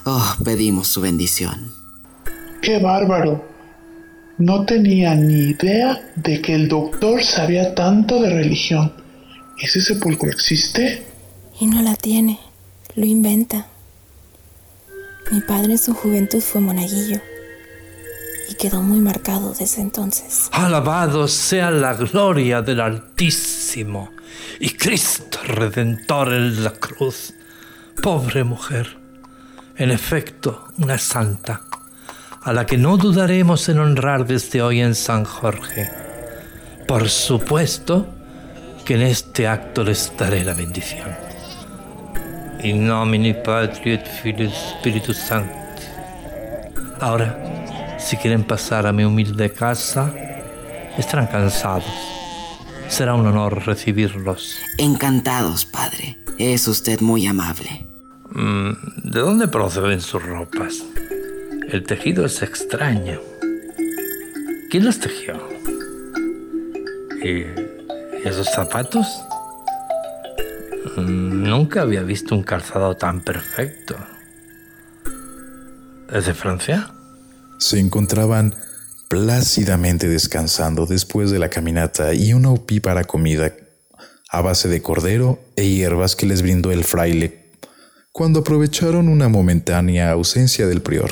Oh, 0.06 0.36
pedimos 0.44 0.88
su 0.88 1.02
bendición. 1.02 1.72
¡Qué 2.62 2.80
bárbaro! 2.80 3.46
No 4.38 4.66
tenía 4.66 5.14
ni 5.16 5.50
idea 5.52 6.12
de 6.16 6.42
que 6.42 6.56
el 6.56 6.68
doctor 6.68 7.24
sabía 7.24 7.76
tanto 7.76 8.22
de 8.22 8.30
religión. 8.30 8.94
¿Ese 9.62 9.82
sepulcro 9.82 10.30
existe? 10.30 11.04
Y 11.60 11.68
no 11.68 11.82
la 11.82 11.96
tiene, 11.96 12.40
lo 12.96 13.06
inventa. 13.06 13.68
Mi 15.32 15.42
padre 15.42 15.74
en 15.74 15.78
su 15.78 15.94
juventud 15.94 16.42
fue 16.42 16.62
monaguillo. 16.62 17.22
Y 18.50 18.56
quedó 18.56 18.82
muy 18.82 19.00
marcado 19.00 19.54
desde 19.54 19.82
entonces. 19.82 20.50
Alabado 20.52 21.28
sea 21.28 21.72
la 21.72 21.94
gloria 21.94 22.62
del 22.62 22.80
Altísimo 22.80 24.12
y 24.60 24.72
Cristo 24.72 25.40
Redentor 25.44 26.34
en 26.34 26.64
la 26.64 26.72
cruz. 26.72 27.34
Pobre 28.02 28.44
mujer, 28.44 28.98
en 29.78 29.92
efecto, 29.92 30.68
una 30.78 30.98
santa, 30.98 31.62
a 32.42 32.54
la 32.54 32.66
que 32.66 32.78
no 32.78 32.98
dudaremos 32.98 33.70
en 33.70 33.80
honrar 33.80 34.26
desde 34.26 34.62
hoy 34.62 34.82
en 34.82 34.96
San 34.96 35.24
Jorge. 35.24 35.90
Por 36.88 37.10
supuesto 37.10 38.08
que 38.84 38.96
en 38.96 39.04
este 39.04 39.48
acto 39.48 39.84
les 39.84 40.12
daré 40.18 40.44
la 40.44 40.54
bendición. 40.54 41.10
In 42.64 42.88
nomine 42.88 43.34
Patri 43.34 43.94
et 43.94 44.08
Filii 44.08 44.50
Spiritus 44.50 45.18
Sancti. 45.18 45.84
Ahora, 47.02 47.53
si 48.04 48.18
quieren 48.18 48.44
pasar 48.44 48.86
a 48.86 48.92
mi 48.92 49.06
humilde 49.06 49.52
casa, 49.52 50.14
estarán 50.98 51.28
cansados. 51.28 51.86
Será 52.90 53.16
un 53.16 53.26
honor 53.26 53.66
recibirlos. 53.66 54.58
Encantados, 54.78 55.66
padre. 55.66 56.18
Es 56.38 56.68
usted 56.68 57.00
muy 57.00 57.26
amable. 57.26 57.86
Mm, 58.32 58.72
¿De 59.04 59.20
dónde 59.20 59.48
proceden 59.48 60.02
sus 60.02 60.22
ropas? 60.22 60.84
El 61.70 61.84
tejido 61.84 62.26
es 62.26 62.42
extraño. 62.42 63.22
¿Quién 64.70 64.86
las 64.86 65.00
tejió? 65.00 65.36
¿Y 67.24 67.46
esos 68.28 68.50
zapatos? 68.50 69.08
Mm, 70.98 71.44
nunca 71.44 71.82
había 71.82 72.04
visto 72.04 72.36
un 72.36 72.44
calzado 72.44 72.96
tan 72.96 73.22
perfecto. 73.22 73.96
¿Es 76.12 76.26
de 76.26 76.34
Francia? 76.34 76.92
Se 77.63 77.79
encontraban 77.79 78.55
plácidamente 79.08 80.10
descansando 80.10 80.86
después 80.86 81.32
de 81.32 81.39
la 81.39 81.48
caminata 81.48 82.13
y 82.13 82.34
una 82.34 82.51
opípara 82.51 83.05
comida 83.05 83.53
a 84.29 84.41
base 84.41 84.67
de 84.67 84.82
cordero 84.82 85.39
e 85.55 85.70
hierbas 85.70 86.17
que 86.17 86.25
les 86.25 86.41
brindó 86.41 86.74
el 86.74 86.84
fraile 86.84 87.39
cuando 88.12 88.41
aprovecharon 88.41 89.08
una 89.08 89.29
momentánea 89.29 90.12
ausencia 90.12 90.67
del 90.67 90.82
prior. 90.82 91.12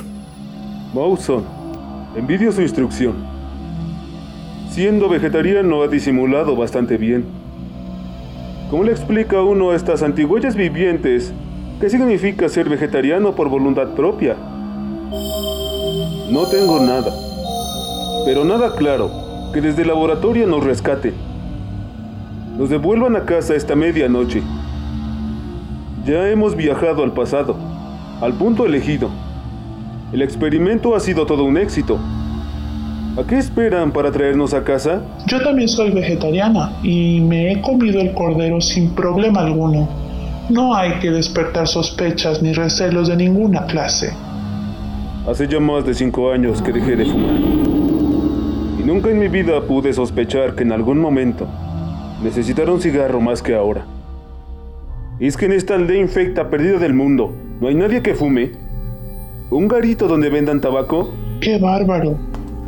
Mawson, 0.92 1.42
envidio 2.16 2.52
su 2.52 2.60
instrucción. 2.60 3.14
Siendo 4.70 5.08
vegetariano 5.08 5.82
ha 5.82 5.88
disimulado 5.88 6.54
bastante 6.54 6.98
bien. 6.98 7.24
¿Cómo 8.68 8.84
le 8.84 8.92
explica 8.92 9.40
uno 9.40 9.70
a 9.70 9.74
estas 9.76 10.02
antigüellas 10.02 10.54
vivientes 10.54 11.32
qué 11.80 11.88
significa 11.88 12.50
ser 12.50 12.68
vegetariano 12.68 13.34
por 13.34 13.48
voluntad 13.48 13.94
propia? 13.94 14.51
No 16.32 16.46
tengo 16.46 16.80
nada, 16.80 17.12
pero 18.24 18.42
nada 18.42 18.74
claro 18.74 19.10
que 19.52 19.60
desde 19.60 19.82
el 19.82 19.88
laboratorio 19.88 20.46
nos 20.46 20.64
rescaten. 20.64 21.12
Nos 22.56 22.70
devuelvan 22.70 23.16
a 23.16 23.26
casa 23.26 23.54
esta 23.54 23.76
medianoche. 23.76 24.42
Ya 26.06 26.30
hemos 26.30 26.56
viajado 26.56 27.02
al 27.02 27.12
pasado, 27.12 27.54
al 28.22 28.32
punto 28.32 28.64
elegido. 28.64 29.10
El 30.10 30.22
experimento 30.22 30.96
ha 30.96 31.00
sido 31.00 31.26
todo 31.26 31.44
un 31.44 31.58
éxito. 31.58 31.98
¿A 33.18 33.24
qué 33.24 33.36
esperan 33.36 33.92
para 33.92 34.10
traernos 34.10 34.54
a 34.54 34.64
casa? 34.64 35.02
Yo 35.26 35.38
también 35.42 35.68
soy 35.68 35.90
vegetariana 35.90 36.72
y 36.82 37.20
me 37.20 37.52
he 37.52 37.60
comido 37.60 38.00
el 38.00 38.14
cordero 38.14 38.58
sin 38.62 38.94
problema 38.94 39.40
alguno. 39.40 39.86
No 40.48 40.74
hay 40.74 40.92
que 40.98 41.10
despertar 41.10 41.68
sospechas 41.68 42.40
ni 42.40 42.54
recelos 42.54 43.08
de 43.08 43.16
ninguna 43.16 43.66
clase. 43.66 44.14
Hace 45.24 45.46
ya 45.46 45.60
más 45.60 45.86
de 45.86 45.94
cinco 45.94 46.32
años 46.32 46.60
que 46.60 46.72
dejé 46.72 46.96
de 46.96 47.04
fumar. 47.04 47.38
Y 48.78 48.82
nunca 48.82 49.08
en 49.08 49.20
mi 49.20 49.28
vida 49.28 49.60
pude 49.60 49.92
sospechar 49.92 50.56
que 50.56 50.64
en 50.64 50.72
algún 50.72 50.98
momento 50.98 51.46
necesitara 52.24 52.72
un 52.72 52.80
cigarro 52.80 53.20
más 53.20 53.40
que 53.40 53.54
ahora. 53.54 53.86
Es 55.20 55.36
que 55.36 55.46
en 55.46 55.52
esta 55.52 55.76
aldea 55.76 56.00
infecta 56.00 56.50
perdida 56.50 56.78
del 56.78 56.94
mundo 56.94 57.32
no 57.60 57.68
hay 57.68 57.76
nadie 57.76 58.02
que 58.02 58.16
fume. 58.16 58.50
¿Un 59.50 59.68
garito 59.68 60.08
donde 60.08 60.28
vendan 60.28 60.60
tabaco? 60.60 61.10
¡Qué 61.40 61.56
bárbaro! 61.58 62.18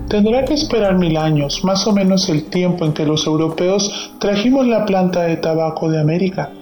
Tendrá 0.08 0.44
que 0.44 0.54
esperar 0.54 0.96
mil 0.96 1.16
años, 1.16 1.64
más 1.64 1.84
o 1.88 1.92
menos 1.92 2.28
el 2.28 2.44
tiempo 2.44 2.84
en 2.84 2.92
que 2.92 3.04
los 3.04 3.26
europeos 3.26 4.12
trajimos 4.20 4.64
la 4.68 4.84
planta 4.86 5.22
de 5.22 5.38
tabaco 5.38 5.90
de 5.90 6.00
América. 6.00 6.52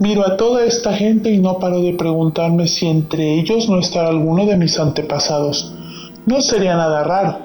Miro 0.00 0.26
a 0.26 0.36
toda 0.36 0.64
esta 0.64 0.92
gente 0.92 1.30
y 1.30 1.38
no 1.38 1.58
paro 1.60 1.80
de 1.80 1.94
preguntarme 1.94 2.66
si 2.66 2.86
entre 2.86 3.38
ellos 3.38 3.68
no 3.68 3.78
estará 3.78 4.08
alguno 4.08 4.44
de 4.44 4.56
mis 4.56 4.78
antepasados. 4.78 5.72
No 6.26 6.40
sería 6.40 6.74
nada 6.76 7.04
raro. 7.04 7.38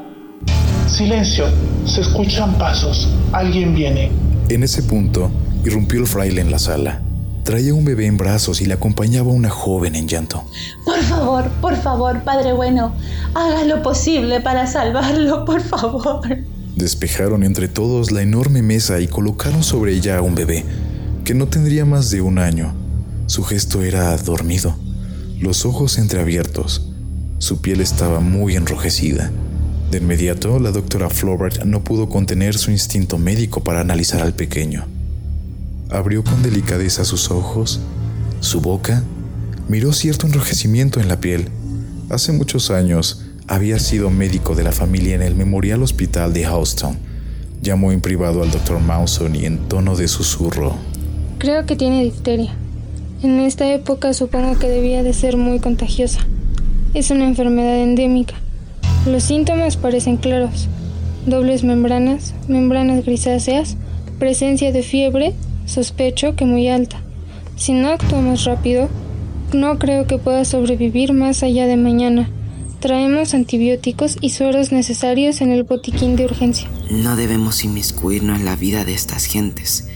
Silencio, 0.88 1.46
se 1.86 2.02
escuchan 2.02 2.58
pasos. 2.58 3.08
Alguien 3.34 3.76
viene. 3.76 4.12
En 4.50 4.64
ese 4.64 4.82
punto, 4.82 5.30
irrumpió 5.64 6.00
el 6.00 6.08
fraile 6.08 6.42
en 6.42 6.50
la 6.50 6.58
sala. 6.58 7.02
Traía 7.44 7.74
un 7.74 7.86
bebé 7.86 8.08
en 8.08 8.18
brazos 8.18 8.62
y 8.62 8.66
le 8.66 8.74
acompañaba 8.74 9.32
una 9.32 9.50
joven 9.50 9.96
en 9.96 10.08
llanto. 10.08 10.44
Por 10.86 11.00
favor, 11.04 11.50
por 11.62 11.76
favor, 11.76 12.24
Padre 12.24 12.54
bueno, 12.54 12.94
haga 13.36 13.64
lo 13.66 13.84
posible 13.84 14.42
para 14.42 14.66
salvarlo, 14.66 15.46
por 15.46 15.62
favor. 15.62 16.40
Despejaron 16.76 17.44
entre 17.44 17.68
todos 17.68 18.12
la 18.12 18.24
enorme 18.24 18.64
mesa 18.64 19.00
y 19.00 19.08
colocaron 19.08 19.64
sobre 19.64 19.94
ella 19.94 20.18
a 20.18 20.22
un 20.22 20.36
bebé, 20.36 20.66
que 21.30 21.36
no 21.36 21.48
tendría 21.48 21.86
más 21.86 22.10
de 22.10 22.22
un 22.22 22.40
año. 22.40 22.74
Su 23.28 23.44
gesto 23.44 23.84
era 23.84 24.18
dormido, 24.18 24.76
los 25.40 25.64
ojos 25.64 26.00
entreabiertos. 26.00 26.90
Su 27.38 27.62
piel 27.62 27.82
estaba 27.82 28.20
muy 28.20 28.56
enrojecida. 28.56 29.30
De 29.92 30.00
inmediato, 30.00 30.58
la 30.58 30.72
doctora 30.72 31.08
Flaubert 31.08 31.66
no 31.66 31.84
pudo 31.84 32.10
contener 32.10 32.58
su 32.58 32.72
instinto 32.72 33.20
médico 33.20 33.64
para 33.64 33.82
analizar 33.82 34.22
al 34.22 34.34
pequeño. 34.34 34.88
Abrió 35.92 36.24
con 36.24 36.42
delicadeza 36.42 37.06
sus 37.06 37.30
ojos, 37.30 37.80
su 38.40 38.60
boca, 38.60 39.04
miró 39.68 39.94
cierto 39.94 40.26
enrojecimiento 40.26 41.00
en 41.00 41.10
la 41.10 41.20
piel. 41.20 41.50
Hace 42.10 42.32
muchos 42.32 42.72
años 42.72 43.22
había 43.48 43.78
sido 43.78 44.10
médico 44.10 44.56
de 44.56 44.64
la 44.64 44.72
familia 44.72 45.14
en 45.14 45.22
el 45.22 45.36
Memorial 45.36 45.84
Hospital 45.84 46.34
de 46.34 46.46
Houston. 46.46 46.98
Llamó 47.62 47.92
en 47.92 48.02
privado 48.02 48.42
al 48.42 48.50
doctor 48.50 48.80
Mawson 48.80 49.36
y 49.36 49.46
en 49.46 49.60
tono 49.68 49.96
de 49.96 50.08
susurro. 50.08 50.89
Creo 51.40 51.66
que 51.66 51.78
tiene 51.78 52.04
difteria. 52.04 52.54
En 53.24 53.40
esta 53.40 53.74
época 53.74 54.14
supongo 54.14 54.60
que 54.60 54.68
debía 54.68 55.04
de 55.04 55.14
ser 55.14 55.38
muy 55.38 55.60
contagiosa. 55.60 56.20
Es 56.94 57.12
una 57.12 57.26
enfermedad 57.26 57.78
endémica. 57.78 58.34
Los 59.06 59.24
síntomas 59.24 59.78
parecen 59.78 60.18
claros. 60.18 60.68
Dobles 61.26 61.64
membranas, 61.64 62.34
membranas 62.50 63.06
grisáceas, 63.06 63.78
presencia 64.20 64.74
de 64.74 64.84
fiebre, 64.84 65.34
sospecho 65.66 66.36
que 66.36 66.44
muy 66.44 66.68
alta. 66.68 67.02
Si 67.56 67.72
no 67.72 67.88
actuamos 67.88 68.44
rápido, 68.44 68.90
no 69.54 69.80
creo 69.80 70.08
que 70.08 70.18
pueda 70.18 70.44
sobrevivir 70.44 71.14
más 71.14 71.42
allá 71.42 71.68
de 71.68 71.78
mañana. 71.78 72.30
Traemos 72.82 73.34
antibióticos 73.34 74.18
y 74.20 74.32
sueros 74.32 74.74
necesarios 74.74 75.40
en 75.40 75.52
el 75.52 75.64
botiquín 75.64 76.18
de 76.18 76.26
urgencia. 76.26 76.70
No 76.92 77.16
debemos 77.16 77.64
inmiscuirnos 77.64 78.40
en 78.40 78.46
la 78.46 78.58
vida 78.58 78.84
de 78.84 78.94
estas 78.94 79.24
gentes. 79.24 79.88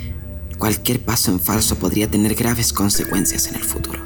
Cualquier 0.58 1.00
paso 1.00 1.32
en 1.32 1.40
falso 1.40 1.76
podría 1.76 2.08
tener 2.08 2.36
graves 2.36 2.74
consecuencias 2.74 3.48
en 3.48 3.56
el 3.56 3.64
futuro. 3.64 4.00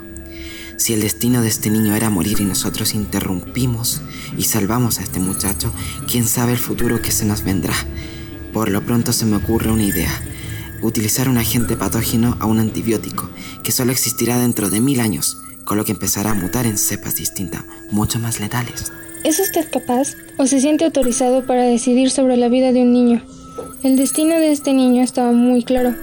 Si 0.77 0.93
el 0.93 1.01
destino 1.01 1.41
de 1.41 1.47
este 1.47 1.69
niño 1.69 1.95
era 1.95 2.10
morir 2.10 2.39
y 2.39 2.45
nosotros 2.45 2.93
interrumpimos 2.93 4.01
y 4.38 4.43
salvamos 4.43 4.99
a 4.99 5.03
este 5.03 5.19
muchacho, 5.19 5.71
quién 6.10 6.27
sabe 6.27 6.53
el 6.53 6.60
futuro 6.60 7.01
que 7.01 7.12
se 7.12 7.25
nos 7.25 7.43
vendrá. 7.43 7.73
Por 8.53 8.69
lo 8.69 8.86
pronto 8.86 9.12
se 9.12 9.25
me 9.25 9.38
ocurre 9.38 9.71
una 9.71 9.83
idea. 9.83 10.12
Utilizar 10.81 11.29
un 11.29 11.38
agente 11.38 11.75
patógeno 11.75 12.38
a 12.39 12.45
un 12.45 12.60
antibiótico 12.60 13.29
que 13.63 13.71
solo 13.71 13.91
existirá 13.91 14.38
dentro 14.38 14.69
de 14.69 14.79
mil 14.79 14.99
años, 14.99 15.41
con 15.65 15.77
lo 15.77 15.86
que 15.86 15.93
empezará 15.93 16.31
a 16.31 16.36
mutar 16.36 16.67
en 16.67 16.77
cepas 16.77 17.15
distintas, 17.15 17.63
mucho 17.89 18.19
más 18.19 18.39
letales. 18.39 18.91
¿Es 19.23 19.39
usted 19.39 19.69
capaz 19.71 20.13
o 20.38 20.45
se 20.45 20.62
siente 20.62 20.86
autorizado 20.86 21.45
para 21.45 21.63
decidir 21.63 22.12
sobre 22.12 22.38
la 22.38 22.49
vida 22.49 22.71
de 22.71 22.83
un 22.83 22.93
niño? 22.93 23.23
El 23.83 23.97
destino 23.97 24.36
de 24.36 24.51
este 24.51 24.73
niño 24.73 25.03
estaba 25.03 25.31
muy 25.31 25.63
claro, 25.63 25.95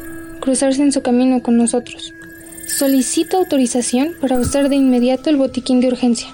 cruzarse 0.44 0.82
en 0.82 0.92
su 0.92 1.00
camino 1.00 1.42
con 1.42 1.56
nosotros. 1.56 2.12
Solicito 2.66 3.38
autorización 3.38 4.14
para 4.20 4.38
usar 4.38 4.68
de 4.68 4.76
inmediato 4.76 5.30
el 5.30 5.36
botiquín 5.36 5.80
de 5.80 5.88
urgencia. 5.88 6.28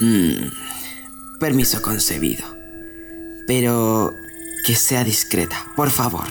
Mm, 0.00 0.50
permiso 1.40 1.80
concebido. 1.80 2.44
Pero 3.46 4.14
que 4.66 4.76
sea 4.76 5.04
discreta, 5.04 5.56
por 5.74 5.90
favor. 5.90 6.26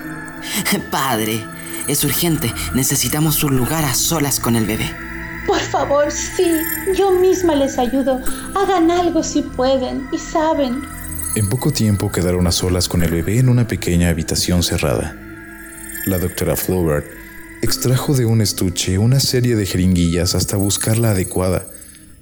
Padre, 0.90 1.44
es 1.86 2.02
urgente. 2.02 2.52
Necesitamos 2.74 3.44
un 3.44 3.56
lugar 3.56 3.84
a 3.84 3.94
solas 3.94 4.40
con 4.40 4.56
el 4.56 4.66
bebé. 4.66 4.90
Por 5.46 5.60
favor, 5.60 6.10
sí. 6.10 6.50
Yo 6.96 7.12
misma 7.12 7.54
les 7.54 7.78
ayudo. 7.78 8.20
Hagan 8.56 8.90
algo 8.90 9.22
si 9.22 9.42
pueden 9.42 10.08
y 10.12 10.18
saben. 10.18 10.82
En 11.36 11.48
poco 11.48 11.70
tiempo 11.72 12.10
quedaron 12.10 12.48
a 12.48 12.52
solas 12.52 12.88
con 12.88 13.04
el 13.04 13.12
bebé 13.12 13.38
en 13.38 13.48
una 13.48 13.68
pequeña 13.68 14.08
habitación 14.08 14.64
cerrada. 14.64 15.25
La 16.06 16.18
doctora 16.18 16.54
Flaubert 16.54 17.04
extrajo 17.62 18.14
de 18.14 18.26
un 18.26 18.40
estuche 18.40 18.96
una 18.96 19.18
serie 19.18 19.56
de 19.56 19.66
jeringuillas 19.66 20.36
hasta 20.36 20.56
buscar 20.56 20.98
la 20.98 21.10
adecuada 21.10 21.66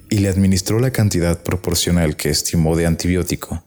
y 0.09 0.17
le 0.17 0.29
administró 0.29 0.79
la 0.79 0.89
cantidad 0.89 1.43
proporcional 1.43 2.15
que 2.15 2.31
estimó 2.31 2.75
de 2.75 2.87
antibiótico. 2.87 3.63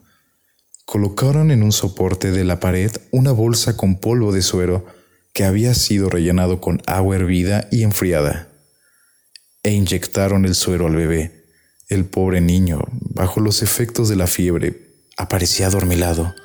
Colocaron 0.83 1.51
en 1.51 1.63
un 1.63 1.71
soporte 1.71 2.31
de 2.31 2.43
la 2.43 2.59
pared 2.59 2.91
una 3.11 3.31
bolsa 3.31 3.77
con 3.77 4.01
polvo 4.01 4.33
de 4.33 4.41
suero 4.41 4.85
que 5.31 5.45
había 5.45 5.73
sido 5.73 6.09
rellenado 6.09 6.59
con 6.59 6.81
agua 6.85 7.15
hervida 7.15 7.69
y 7.71 7.83
enfriada, 7.83 8.49
e 9.63 9.71
inyectaron 9.71 10.43
el 10.43 10.55
suero 10.55 10.87
al 10.87 10.97
bebé. 10.97 11.45
El 11.87 12.03
pobre 12.03 12.41
niño, 12.41 12.81
bajo 12.91 13.39
los 13.39 13.63
efectos 13.63 14.09
de 14.09 14.17
la 14.17 14.27
fiebre, 14.27 14.97
aparecía 15.15 15.67
adormilado, 15.67 16.35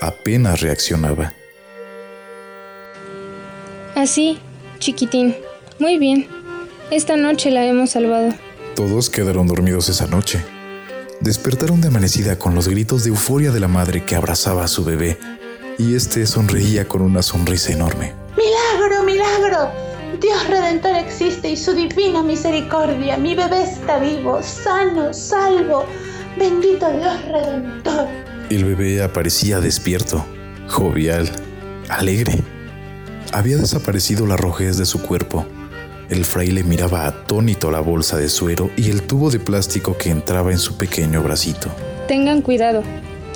apenas 0.00 0.60
reaccionaba. 0.60 1.34
Así, 3.96 4.38
chiquitín. 4.78 5.34
Muy 5.78 5.96
bien. 5.96 6.26
Esta 6.90 7.16
noche 7.16 7.50
la 7.50 7.64
hemos 7.64 7.92
salvado. 7.92 8.28
Todos 8.74 9.08
quedaron 9.08 9.46
dormidos 9.46 9.88
esa 9.88 10.06
noche. 10.06 10.44
Despertaron 11.20 11.80
de 11.80 11.88
amanecida 11.88 12.38
con 12.38 12.54
los 12.54 12.68
gritos 12.68 13.04
de 13.04 13.08
euforia 13.08 13.52
de 13.52 13.58
la 13.58 13.68
madre 13.68 14.04
que 14.04 14.14
abrazaba 14.14 14.64
a 14.64 14.68
su 14.68 14.84
bebé, 14.84 15.16
y 15.78 15.94
éste 15.94 16.26
sonreía 16.26 16.86
con 16.86 17.00
una 17.00 17.22
sonrisa 17.22 17.72
enorme. 17.72 18.12
¡Milagro, 18.36 19.02
milagro! 19.02 19.70
Dios 20.20 20.46
Redentor 20.46 20.96
existe 20.96 21.48
y 21.48 21.56
su 21.56 21.72
divina 21.72 22.22
misericordia. 22.22 23.16
Mi 23.16 23.34
bebé 23.34 23.62
está 23.62 23.98
vivo, 23.98 24.42
sano, 24.42 25.14
salvo. 25.14 25.86
Bendito 26.38 26.86
Dios 26.90 27.24
Redentor. 27.32 28.08
El 28.50 28.62
bebé 28.66 29.02
aparecía 29.02 29.60
despierto, 29.60 30.22
jovial, 30.68 31.32
alegre. 31.88 32.44
Había 33.36 33.58
desaparecido 33.58 34.26
la 34.26 34.36
rojez 34.36 34.78
de 34.78 34.86
su 34.86 35.02
cuerpo 35.02 35.46
el 36.08 36.24
fraile 36.24 36.62
miraba 36.62 37.06
atónito 37.06 37.72
la 37.72 37.80
bolsa 37.80 38.16
de 38.16 38.28
suero 38.28 38.70
y 38.76 38.90
el 38.90 39.02
tubo 39.02 39.30
de 39.30 39.40
plástico 39.40 39.98
que 39.98 40.10
entraba 40.10 40.52
en 40.52 40.58
su 40.58 40.76
pequeño 40.76 41.20
bracito. 41.22 41.68
Tengan 42.06 42.42
cuidado, 42.42 42.84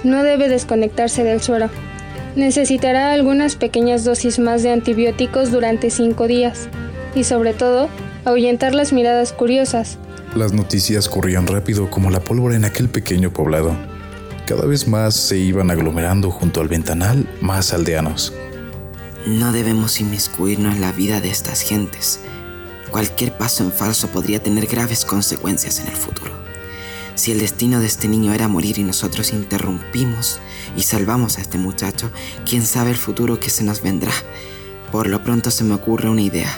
no 0.05 0.23
debe 0.23 0.49
desconectarse 0.49 1.25
del 1.25 1.41
suero. 1.41 1.69
Necesitará 2.37 3.13
algunas 3.13 3.57
pequeñas 3.57 4.05
dosis 4.05 4.39
más 4.39 4.63
de 4.63 4.71
antibióticos 4.71 5.51
durante 5.51 5.91
cinco 5.91 6.29
días 6.29 6.69
y 7.17 7.25
sobre 7.25 7.55
todo 7.55 7.89
ahuyentar 8.25 8.73
las 8.73 8.93
miradas 8.93 9.33
curiosas. 9.33 9.99
Las 10.37 10.53
noticias 10.53 11.09
corrían 11.09 11.49
rápido 11.49 11.91
como 11.91 12.09
la 12.11 12.21
pólvora 12.21 12.55
en 12.55 12.65
aquel 12.65 12.89
pequeño 12.89 13.33
poblado. 13.33 13.75
Cada 14.47 14.65
vez 14.65 14.87
más 14.87 15.17
se 15.17 15.39
iban 15.39 15.73
aglomerando 15.73 16.31
junto 16.31 16.61
al 16.61 16.69
ventanal 16.69 17.29
más 17.41 17.73
aldeanos. 17.73 18.33
No 19.27 19.53
debemos 19.53 20.01
inmiscuirnos 20.01 20.75
en 20.75 20.81
la 20.81 20.93
vida 20.93 21.21
de 21.21 21.31
estas 21.31 21.63
gentes 21.63 22.21
Cualquier 22.91 23.37
paso 23.39 23.63
en 23.63 23.73
falso 23.73 24.09
podría 24.09 24.43
tener 24.43 24.67
graves 24.67 25.05
consecuencias 25.05 25.79
en 25.79 25.87
el 25.87 25.95
futuro. 25.95 26.33
Si 27.15 27.31
el 27.31 27.39
destino 27.39 27.79
de 27.79 27.87
este 27.87 28.09
niño 28.09 28.33
era 28.33 28.49
morir 28.49 28.79
y 28.79 28.83
nosotros 28.83 29.33
interrumpimos 29.33 30.41
y 30.77 30.83
salvamos 30.83 31.39
a 31.39 31.41
este 31.41 31.57
muchacho, 31.57 32.11
quién 32.49 32.67
sabe 32.67 32.91
el 32.91 32.97
futuro 32.97 33.39
que 33.39 33.51
se 33.51 33.63
nos 33.63 33.83
vendrá. 33.83 34.13
Por 34.91 35.09
lo 35.09 35.23
pronto 35.23 35.53
se 35.53 35.63
me 35.63 35.75
ocurre 35.75 36.09
una 36.09 36.23
idea. 36.23 36.51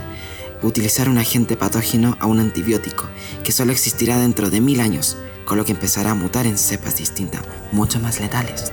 Utilizar 0.62 1.08
un 1.08 1.18
agente 1.18 1.56
patógeno 1.56 2.16
a 2.18 2.26
un 2.26 2.40
antibiótico 2.40 3.08
que 3.44 3.52
solo 3.52 3.72
existirá 3.72 4.18
dentro 4.18 4.48
de 4.48 4.60
mil 4.60 4.80
años, 4.80 5.18
con 5.44 5.58
lo 5.58 5.66
que 5.66 5.72
empezará 5.72 6.12
a 6.12 6.14
mutar 6.14 6.46
en 6.46 6.56
cepas 6.56 6.96
distintas, 6.96 7.42
mucho 7.72 7.98
más 8.00 8.20
letales. 8.20 8.72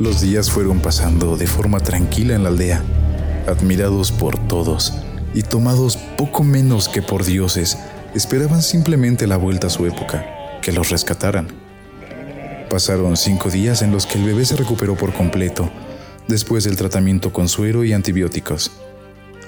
Los 0.00 0.20
días 0.20 0.50
fueron 0.50 0.80
pasando 0.80 1.36
de 1.36 1.46
forma 1.46 1.78
tranquila 1.78 2.34
en 2.34 2.42
la 2.42 2.48
aldea, 2.48 2.82
admirados 3.46 4.10
por 4.10 4.36
todos 4.48 4.92
y 5.34 5.42
tomados 5.42 5.96
poco 6.18 6.42
menos 6.42 6.88
que 6.88 7.00
por 7.00 7.24
dioses, 7.24 7.78
esperaban 8.12 8.62
simplemente 8.62 9.28
la 9.28 9.36
vuelta 9.36 9.68
a 9.68 9.70
su 9.70 9.86
época, 9.86 10.26
que 10.62 10.72
los 10.72 10.90
rescataran. 10.90 11.46
Pasaron 12.68 13.16
cinco 13.16 13.50
días 13.50 13.82
en 13.82 13.92
los 13.92 14.04
que 14.06 14.18
el 14.18 14.24
bebé 14.24 14.44
se 14.44 14.56
recuperó 14.56 14.96
por 14.96 15.12
completo, 15.12 15.70
después 16.26 16.64
del 16.64 16.76
tratamiento 16.76 17.32
con 17.32 17.48
suero 17.48 17.84
y 17.84 17.92
antibióticos. 17.92 18.72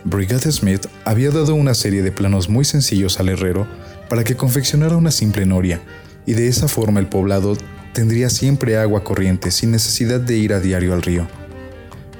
Brigadier 0.04 0.52
Smith 0.52 0.87
había 1.04 1.32
dado 1.32 1.56
una 1.56 1.74
serie 1.74 2.02
de 2.02 2.12
planos 2.12 2.48
muy 2.48 2.64
sencillos 2.64 3.18
al 3.18 3.30
herrero 3.30 3.66
para 4.09 4.22
que 4.22 4.37
confeccionara 4.37 4.96
una 4.96 5.11
simple 5.11 5.44
noria, 5.44 5.80
y 6.24 6.35
de 6.35 6.46
esa 6.46 6.68
forma 6.68 7.00
el 7.00 7.09
poblado 7.09 7.56
tendría 7.96 8.28
siempre 8.28 8.76
agua 8.76 9.02
corriente 9.02 9.50
sin 9.50 9.70
necesidad 9.70 10.20
de 10.20 10.37
ir 10.37 10.52
a 10.52 10.61
diario 10.61 10.92
al 10.92 11.00
río. 11.00 11.26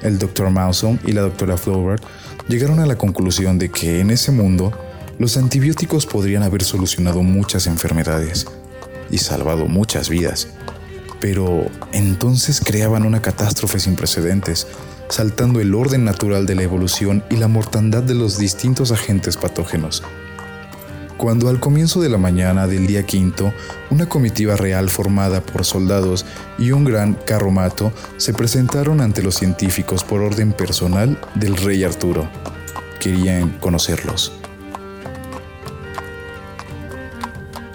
El 0.01 0.17
Dr. 0.17 0.49
Mawson 0.49 0.99
y 1.05 1.11
la 1.11 1.21
Dra. 1.21 1.55
Flaubert 1.55 2.03
llegaron 2.47 2.79
a 2.79 2.87
la 2.87 2.97
conclusión 2.97 3.59
de 3.59 3.69
que 3.69 3.99
en 3.99 4.09
ese 4.09 4.31
mundo 4.31 4.71
los 5.19 5.37
antibióticos 5.37 6.07
podrían 6.07 6.41
haber 6.41 6.63
solucionado 6.63 7.21
muchas 7.21 7.67
enfermedades 7.67 8.47
y 9.11 9.19
salvado 9.19 9.67
muchas 9.67 10.09
vidas. 10.09 10.47
Pero 11.19 11.67
entonces 11.91 12.59
creaban 12.59 13.05
una 13.05 13.21
catástrofe 13.21 13.79
sin 13.79 13.95
precedentes, 13.95 14.65
saltando 15.09 15.61
el 15.61 15.75
orden 15.75 16.03
natural 16.03 16.47
de 16.47 16.55
la 16.55 16.63
evolución 16.63 17.23
y 17.29 17.35
la 17.35 17.47
mortandad 17.47 18.01
de 18.01 18.15
los 18.15 18.39
distintos 18.39 18.91
agentes 18.91 19.37
patógenos. 19.37 20.01
Cuando 21.17 21.49
al 21.49 21.59
comienzo 21.59 21.99
de 21.99 22.09
la 22.09 22.19
mañana 22.19 22.67
del 22.67 22.85
día 22.85 23.03
quinto, 23.03 23.51
una 23.89 24.07
comitiva 24.07 24.55
real 24.55 24.87
formada 24.87 25.41
por 25.41 25.65
soldados 25.65 26.27
y 26.59 26.71
un 26.71 26.85
gran 26.85 27.15
carromato 27.15 27.91
se 28.17 28.33
presentaron 28.33 29.01
ante 29.01 29.23
los 29.23 29.35
científicos 29.35 30.03
por 30.03 30.21
orden 30.21 30.53
personal 30.53 31.19
del 31.33 31.57
rey 31.57 31.83
Arturo. 31.83 32.29
Querían 32.99 33.49
conocerlos. 33.59 34.31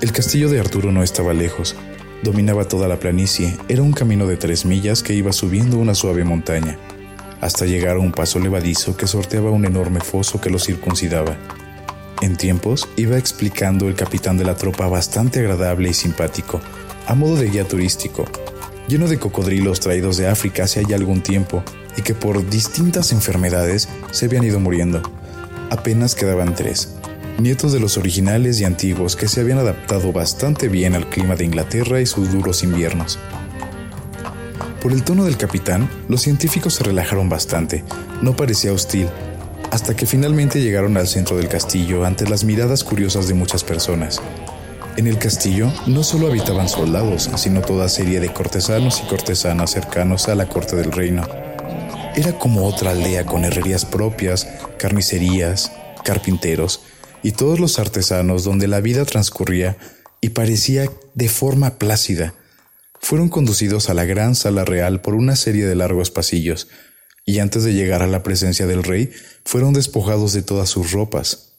El 0.00 0.12
castillo 0.12 0.48
de 0.48 0.60
Arturo 0.60 0.92
no 0.92 1.02
estaba 1.02 1.32
lejos, 1.32 1.74
dominaba 2.22 2.66
toda 2.66 2.86
la 2.86 3.00
planicie, 3.00 3.56
era 3.68 3.82
un 3.82 3.92
camino 3.92 4.26
de 4.26 4.36
tres 4.36 4.64
millas 4.64 5.02
que 5.02 5.14
iba 5.14 5.32
subiendo 5.32 5.78
una 5.78 5.96
suave 5.96 6.22
montaña, 6.24 6.78
hasta 7.40 7.66
llegar 7.66 7.96
a 7.96 8.00
un 8.00 8.12
paso 8.12 8.38
levadizo 8.38 8.96
que 8.96 9.08
sorteaba 9.08 9.50
un 9.50 9.64
enorme 9.64 10.00
foso 10.00 10.40
que 10.40 10.50
lo 10.50 10.60
circuncidaba. 10.60 11.36
En 12.22 12.36
tiempos 12.36 12.88
iba 12.94 13.18
explicando 13.18 13.88
el 13.88 13.96
capitán 13.96 14.38
de 14.38 14.44
la 14.44 14.54
tropa 14.54 14.86
bastante 14.86 15.40
agradable 15.40 15.90
y 15.90 15.92
simpático, 15.92 16.60
a 17.08 17.16
modo 17.16 17.34
de 17.34 17.50
guía 17.50 17.66
turístico, 17.66 18.26
lleno 18.86 19.08
de 19.08 19.18
cocodrilos 19.18 19.80
traídos 19.80 20.18
de 20.18 20.28
África 20.28 20.62
hace 20.62 20.84
ya 20.84 20.94
algún 20.94 21.20
tiempo 21.20 21.64
y 21.96 22.02
que 22.02 22.14
por 22.14 22.48
distintas 22.48 23.10
enfermedades 23.10 23.88
se 24.12 24.26
habían 24.26 24.44
ido 24.44 24.60
muriendo. 24.60 25.02
Apenas 25.70 26.14
quedaban 26.14 26.54
tres, 26.54 26.94
nietos 27.40 27.72
de 27.72 27.80
los 27.80 27.98
originales 27.98 28.60
y 28.60 28.66
antiguos 28.66 29.16
que 29.16 29.26
se 29.26 29.40
habían 29.40 29.58
adaptado 29.58 30.12
bastante 30.12 30.68
bien 30.68 30.94
al 30.94 31.08
clima 31.08 31.34
de 31.34 31.46
Inglaterra 31.46 32.00
y 32.00 32.06
sus 32.06 32.30
duros 32.30 32.62
inviernos. 32.62 33.18
Por 34.80 34.92
el 34.92 35.02
tono 35.02 35.24
del 35.24 35.36
capitán, 35.36 35.90
los 36.08 36.22
científicos 36.22 36.74
se 36.74 36.84
relajaron 36.84 37.28
bastante, 37.28 37.82
no 38.20 38.36
parecía 38.36 38.72
hostil, 38.72 39.08
hasta 39.72 39.96
que 39.96 40.04
finalmente 40.04 40.60
llegaron 40.60 40.98
al 40.98 41.08
centro 41.08 41.38
del 41.38 41.48
castillo 41.48 42.04
ante 42.04 42.28
las 42.28 42.44
miradas 42.44 42.84
curiosas 42.84 43.26
de 43.26 43.32
muchas 43.32 43.64
personas. 43.64 44.20
En 44.98 45.06
el 45.06 45.18
castillo 45.18 45.72
no 45.86 46.04
solo 46.04 46.26
habitaban 46.26 46.68
soldados, 46.68 47.30
sino 47.36 47.62
toda 47.62 47.88
serie 47.88 48.20
de 48.20 48.30
cortesanos 48.34 49.02
y 49.02 49.08
cortesanas 49.08 49.70
cercanos 49.70 50.28
a 50.28 50.34
la 50.34 50.46
corte 50.46 50.76
del 50.76 50.92
reino. 50.92 51.26
Era 52.14 52.38
como 52.38 52.66
otra 52.66 52.90
aldea 52.90 53.24
con 53.24 53.46
herrerías 53.46 53.86
propias, 53.86 54.46
carnicerías, 54.78 55.72
carpinteros 56.04 56.82
y 57.22 57.32
todos 57.32 57.58
los 57.58 57.78
artesanos 57.78 58.44
donde 58.44 58.68
la 58.68 58.82
vida 58.82 59.06
transcurría 59.06 59.78
y 60.20 60.28
parecía 60.28 60.90
de 61.14 61.30
forma 61.30 61.78
plácida. 61.78 62.34
Fueron 63.00 63.30
conducidos 63.30 63.88
a 63.88 63.94
la 63.94 64.04
gran 64.04 64.34
sala 64.34 64.66
real 64.66 65.00
por 65.00 65.14
una 65.14 65.34
serie 65.34 65.64
de 65.64 65.76
largos 65.76 66.10
pasillos, 66.10 66.68
y 67.24 67.38
antes 67.38 67.64
de 67.64 67.74
llegar 67.74 68.02
a 68.02 68.06
la 68.06 68.22
presencia 68.22 68.66
del 68.66 68.82
rey 68.82 69.10
fueron 69.44 69.72
despojados 69.72 70.32
de 70.32 70.42
todas 70.42 70.68
sus 70.68 70.92
ropas. 70.92 71.52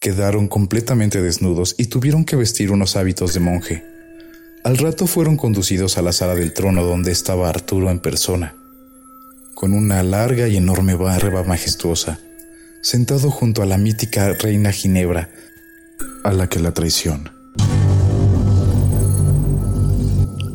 Quedaron 0.00 0.48
completamente 0.48 1.20
desnudos 1.20 1.74
y 1.78 1.86
tuvieron 1.86 2.24
que 2.24 2.36
vestir 2.36 2.70
unos 2.70 2.96
hábitos 2.96 3.34
de 3.34 3.40
monje. 3.40 3.84
Al 4.64 4.78
rato 4.78 5.06
fueron 5.06 5.36
conducidos 5.36 5.98
a 5.98 6.02
la 6.02 6.12
sala 6.12 6.34
del 6.34 6.52
trono 6.52 6.84
donde 6.84 7.12
estaba 7.12 7.48
Arturo 7.48 7.90
en 7.90 8.00
persona, 8.00 8.56
con 9.54 9.72
una 9.72 10.02
larga 10.02 10.48
y 10.48 10.56
enorme 10.56 10.94
barba 10.94 11.42
majestuosa, 11.42 12.18
sentado 12.82 13.30
junto 13.30 13.62
a 13.62 13.66
la 13.66 13.78
mítica 13.78 14.32
reina 14.34 14.72
Ginebra, 14.72 15.30
a 16.24 16.32
la 16.32 16.48
que 16.48 16.58
la 16.60 16.72
traición. 16.72 17.30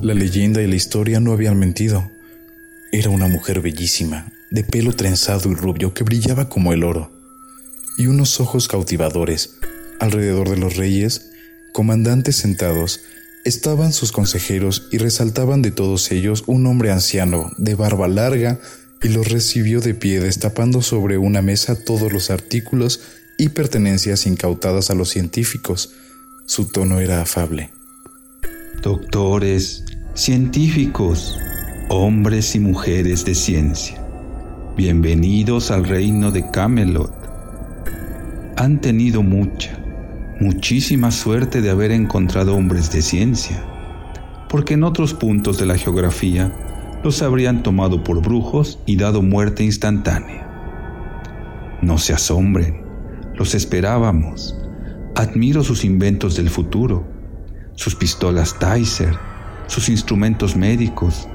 La 0.01 0.13
leyenda 0.13 0.61
y 0.61 0.67
la 0.67 0.75
historia 0.75 1.21
no 1.21 1.31
habían 1.31 1.57
mentido. 1.57 2.09
Era 2.91 3.09
una 3.09 3.27
mujer 3.27 3.61
bellísima, 3.61 4.32
de 4.53 4.63
pelo 4.63 4.93
trenzado 4.93 5.51
y 5.51 5.55
rubio 5.55 5.95
que 5.95 6.03
brillaba 6.03 6.47
como 6.47 6.73
el 6.73 6.83
oro, 6.83 7.11
y 7.97 8.05
unos 8.05 8.39
ojos 8.39 8.67
cautivadores. 8.67 9.55
Alrededor 9.99 10.47
de 10.49 10.57
los 10.57 10.77
reyes, 10.77 11.31
comandantes 11.73 12.35
sentados, 12.35 13.01
estaban 13.45 13.93
sus 13.93 14.11
consejeros 14.11 14.87
y 14.91 14.99
resaltaban 14.99 15.63
de 15.63 15.71
todos 15.71 16.11
ellos 16.11 16.43
un 16.45 16.67
hombre 16.67 16.91
anciano, 16.91 17.51
de 17.57 17.73
barba 17.73 18.07
larga, 18.07 18.59
y 19.01 19.09
los 19.09 19.27
recibió 19.27 19.81
de 19.81 19.95
pie 19.95 20.19
destapando 20.19 20.83
sobre 20.83 21.17
una 21.17 21.41
mesa 21.41 21.75
todos 21.83 22.13
los 22.13 22.29
artículos 22.29 23.01
y 23.39 23.49
pertenencias 23.49 24.27
incautadas 24.27 24.91
a 24.91 24.95
los 24.95 25.09
científicos, 25.09 25.93
Su 26.45 26.65
tono 26.65 26.99
era 26.99 27.21
afable. 27.21 27.71
Doctores, 28.81 29.85
científicos, 30.13 31.37
hombres 31.89 32.53
y 32.53 32.59
mujeres 32.59 33.23
de 33.23 33.33
ciencia, 33.33 34.02
bienvenidos 34.75 35.69
al 35.69 35.85
reino 35.85 36.31
de 36.31 36.49
Camelot. 36.49 37.13
Han 38.57 38.81
tenido 38.81 39.21
mucha, 39.21 39.77
muchísima 40.39 41.11
suerte 41.11 41.61
de 41.61 41.69
haber 41.69 41.91
encontrado 41.91 42.55
hombres 42.55 42.91
de 42.91 43.03
ciencia, 43.03 43.63
porque 44.49 44.73
en 44.73 44.83
otros 44.83 45.13
puntos 45.13 45.59
de 45.59 45.67
la 45.67 45.77
geografía 45.77 46.51
los 47.03 47.21
habrían 47.21 47.61
tomado 47.61 48.03
por 48.03 48.23
brujos 48.23 48.79
y 48.87 48.95
dado 48.95 49.21
muerte 49.21 49.63
instantánea. 49.63 50.49
No 51.83 51.99
se 51.99 52.13
asombren, 52.13 52.81
los 53.35 53.53
esperábamos. 53.53 54.57
Admiro 55.13 55.63
sus 55.63 55.85
inventos 55.85 56.35
del 56.35 56.49
futuro, 56.49 57.05
sus 57.75 57.93
pistolas 57.93 58.57
Tyser, 58.57 59.13
sus 59.67 59.87
instrumentos 59.87 60.55
médicos, 60.55 61.27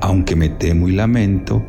aunque 0.00 0.34
me 0.34 0.48
temo 0.48 0.88
y 0.88 0.92
lamento 0.92 1.64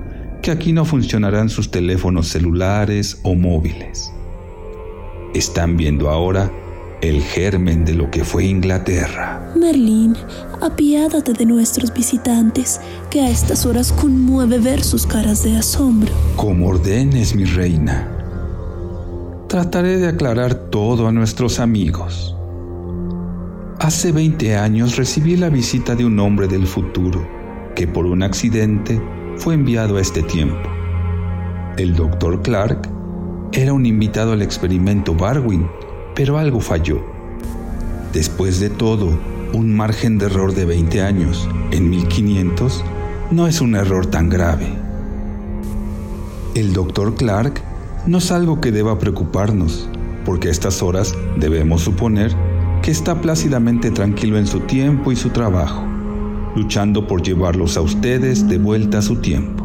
que 0.45 0.51
aquí 0.51 0.73
no 0.73 0.85
funcionarán 0.85 1.49
sus 1.49 1.71
teléfonos 1.71 2.27
celulares 2.27 3.17
o 3.23 3.33
móviles. 3.33 4.13
Están 5.33 5.75
viendo 5.75 6.07
ahora 6.07 6.51
el 7.01 7.23
germen 7.23 7.83
de 7.83 7.95
lo 7.95 8.11
que 8.11 8.23
fue 8.23 8.45
Inglaterra. 8.45 9.51
Merlín, 9.55 10.15
apiádate 10.61 11.33
de 11.33 11.47
nuestros 11.47 11.91
visitantes, 11.91 12.79
que 13.09 13.21
a 13.21 13.29
estas 13.31 13.65
horas 13.65 13.91
conmueve 13.91 14.59
ver 14.59 14.83
sus 14.83 15.07
caras 15.07 15.43
de 15.43 15.57
asombro. 15.57 16.13
Como 16.35 16.67
ordenes, 16.67 17.33
mi 17.33 17.45
reina. 17.45 18.07
Trataré 19.49 19.97
de 19.97 20.09
aclarar 20.09 20.53
todo 20.53 21.07
a 21.07 21.11
nuestros 21.11 21.59
amigos. 21.59 22.35
Hace 23.79 24.11
20 24.11 24.57
años 24.57 24.95
recibí 24.95 25.37
la 25.37 25.49
visita 25.49 25.95
de 25.95 26.05
un 26.05 26.19
hombre 26.19 26.47
del 26.47 26.67
futuro 26.67 27.27
que 27.75 27.87
por 27.87 28.05
un 28.05 28.21
accidente 28.21 29.01
fue 29.37 29.53
enviado 29.53 29.97
a 29.97 30.01
este 30.01 30.23
tiempo. 30.23 30.69
El 31.77 31.95
doctor 31.95 32.41
Clark 32.41 32.89
era 33.51 33.73
un 33.73 33.85
invitado 33.85 34.33
al 34.33 34.41
experimento 34.41 35.13
Darwin 35.13 35.67
pero 36.15 36.37
algo 36.37 36.61
falló. 36.61 37.03
Después 38.13 38.59
de 38.59 38.69
todo, 38.69 39.19
un 39.53 39.75
margen 39.75 40.17
de 40.17 40.27
error 40.27 40.55
de 40.55 40.65
20 40.65 41.01
años 41.01 41.47
en 41.71 41.89
1500 41.89 42.83
no 43.31 43.47
es 43.47 43.61
un 43.61 43.75
error 43.75 44.05
tan 44.05 44.29
grave. 44.29 44.67
El 46.55 46.73
doctor 46.73 47.15
Clark 47.15 47.61
no 48.07 48.19
es 48.19 48.31
algo 48.31 48.61
que 48.61 48.71
deba 48.71 48.97
preocuparnos, 48.97 49.89
porque 50.23 50.47
a 50.47 50.51
estas 50.51 50.81
horas 50.81 51.13
debemos 51.37 51.81
suponer 51.81 52.33
que 52.81 52.91
está 52.91 53.19
plácidamente 53.21 53.91
tranquilo 53.91 54.37
en 54.37 54.47
su 54.47 54.61
tiempo 54.61 55.11
y 55.11 55.15
su 55.17 55.31
trabajo, 55.31 55.83
luchando 56.55 57.07
por 57.07 57.21
llevarlos 57.21 57.77
a 57.77 57.81
ustedes 57.81 58.47
de 58.47 58.57
vuelta 58.57 58.99
a 58.99 59.01
su 59.01 59.17
tiempo. 59.17 59.63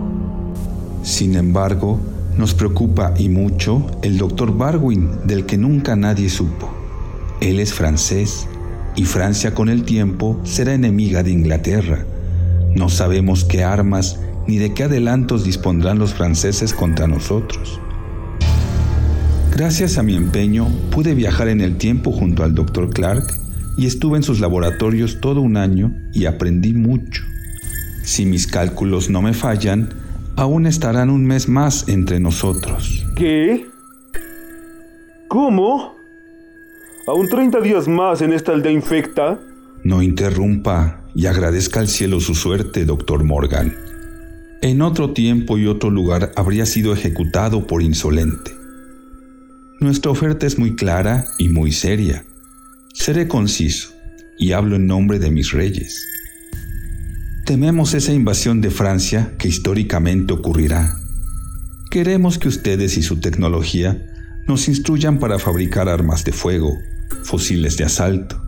Sin 1.03 1.37
embargo, 1.37 2.01
nos 2.37 2.55
preocupa 2.55 3.15
y 3.17 3.29
mucho 3.29 3.87
el 4.03 4.19
doctor 4.19 4.57
Barwin, 4.57 5.11
del 5.25 5.47
que 5.47 5.59
nunca 5.59 5.97
nadie 5.97 6.29
supo. 6.29 6.71
Él 7.41 7.61
es 7.61 7.73
francés 7.73 8.47
y 8.97 9.05
Francia 9.05 9.55
con 9.55 9.69
el 9.69 9.85
tiempo 9.85 10.39
será 10.45 10.75
enemiga 10.75 11.23
de 11.23 11.31
Inglaterra. 11.31 12.05
No 12.75 12.89
sabemos 12.89 13.45
qué 13.45 13.65
armas 13.65 14.19
ni 14.47 14.59
de 14.59 14.75
qué 14.75 14.85
adelantos 14.85 15.45
dispondrán 15.45 15.99
los 15.99 16.13
franceses 16.13 16.75
contra 16.75 17.07
nosotros. 17.07 17.81
Gracias 19.53 19.99
a 19.99 20.03
mi 20.03 20.17
empeño 20.17 20.69
pude 20.91 21.15
viajar 21.15 21.49
en 21.49 21.61
el 21.61 21.77
tiempo 21.77 22.13
junto 22.13 22.43
al 22.43 22.55
doctor 22.55 22.91
Clark 22.91 23.35
y 23.81 23.87
estuve 23.87 24.19
en 24.19 24.23
sus 24.23 24.41
laboratorios 24.41 25.23
todo 25.23 25.41
un 25.41 25.57
año 25.57 25.95
y 26.13 26.27
aprendí 26.27 26.75
mucho. 26.75 27.23
Si 28.03 28.27
mis 28.27 28.47
cálculos 28.47 29.09
no 29.09 29.23
me 29.23 29.33
fallan, 29.33 29.89
aún 30.37 30.67
estarán 30.67 31.09
un 31.09 31.25
mes 31.25 31.49
más 31.49 31.89
entre 31.89 32.21
nosotros. 32.21 33.07
¿Qué? 33.17 33.67
¿Cómo? 35.29 35.95
¿Aún 37.07 37.27
30 37.31 37.59
días 37.63 37.89
más 37.89 38.21
en 38.21 38.35
esta 38.35 38.53
aldea 38.53 38.71
infecta? 38.71 39.41
No 39.83 40.03
interrumpa 40.03 41.01
y 41.15 41.25
agradezca 41.25 41.81
al 41.81 41.89
cielo 41.89 42.21
su 42.21 42.35
suerte, 42.35 42.85
doctor 42.85 43.25
Morgan. 43.25 43.75
En 44.61 44.83
otro 44.83 45.15
tiempo 45.15 45.57
y 45.57 45.67
otro 45.67 45.89
lugar 45.89 46.33
habría 46.37 46.67
sido 46.67 46.93
ejecutado 46.93 47.67
por 47.67 47.81
insolente. 47.81 48.55
Nuestra 49.81 50.11
oferta 50.11 50.47
es 50.47 50.59
muy 50.59 50.77
clara 50.77 51.25
y 51.39 51.49
muy 51.49 51.73
seria. 51.73 52.27
Seré 52.93 53.29
conciso 53.29 53.95
y 54.39 54.53
hablo 54.53 54.77
en 54.77 54.87
nombre 54.87 55.19
de 55.19 55.31
mis 55.31 55.53
reyes. 55.53 56.07
Tememos 57.47 57.95
esa 57.95 58.13
invasión 58.13 58.61
de 58.61 58.71
Francia 58.71 59.35
que 59.39 59.49
históricamente 59.49 60.33
ocurrirá. 60.33 60.97
Queremos 61.91 62.39
que 62.39 62.49
ustedes 62.49 62.97
y 62.97 63.03
su 63.03 63.21
tecnología 63.21 64.07
nos 64.47 64.69
instruyan 64.69 65.19
para 65.19 65.39
fabricar 65.39 65.89
armas 65.89 66.25
de 66.25 66.33
fuego, 66.33 66.79
fusiles 67.25 67.77
de 67.77 67.85
asalto. 67.85 68.43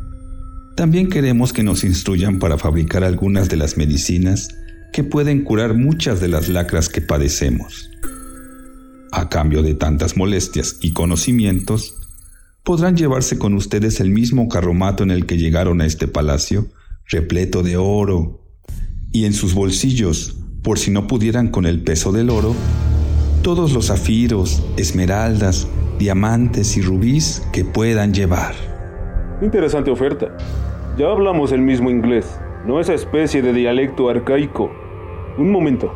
También 0.76 1.08
queremos 1.08 1.52
que 1.52 1.62
nos 1.62 1.84
instruyan 1.84 2.38
para 2.38 2.58
fabricar 2.58 3.04
algunas 3.04 3.48
de 3.48 3.56
las 3.56 3.76
medicinas 3.76 4.48
que 4.92 5.04
pueden 5.04 5.44
curar 5.44 5.74
muchas 5.74 6.20
de 6.20 6.28
las 6.28 6.48
lacras 6.48 6.88
que 6.88 7.00
padecemos. 7.00 7.90
A 9.10 9.28
cambio 9.28 9.62
de 9.62 9.74
tantas 9.74 10.16
molestias 10.16 10.76
y 10.80 10.92
conocimientos, 10.92 12.01
podrán 12.62 12.96
llevarse 12.96 13.38
con 13.38 13.54
ustedes 13.54 14.00
el 14.00 14.10
mismo 14.10 14.48
carromato 14.48 15.02
en 15.02 15.10
el 15.10 15.26
que 15.26 15.36
llegaron 15.36 15.80
a 15.80 15.86
este 15.86 16.06
palacio, 16.06 16.66
repleto 17.08 17.62
de 17.62 17.76
oro, 17.76 18.40
y 19.10 19.24
en 19.24 19.32
sus 19.32 19.54
bolsillos, 19.54 20.36
por 20.62 20.78
si 20.78 20.90
no 20.90 21.06
pudieran 21.06 21.48
con 21.48 21.66
el 21.66 21.82
peso 21.82 22.12
del 22.12 22.30
oro, 22.30 22.54
todos 23.42 23.72
los 23.72 23.88
zafiros, 23.88 24.62
esmeraldas, 24.76 25.66
diamantes 25.98 26.76
y 26.76 26.82
rubíes 26.82 27.42
que 27.52 27.64
puedan 27.64 28.14
llevar. 28.14 28.54
Interesante 29.42 29.90
oferta. 29.90 30.36
Ya 30.96 31.10
hablamos 31.10 31.50
el 31.52 31.60
mismo 31.60 31.90
inglés, 31.90 32.26
no 32.66 32.78
esa 32.80 32.94
especie 32.94 33.42
de 33.42 33.52
dialecto 33.52 34.08
arcaico. 34.08 34.70
Un 35.36 35.50
momento. 35.50 35.92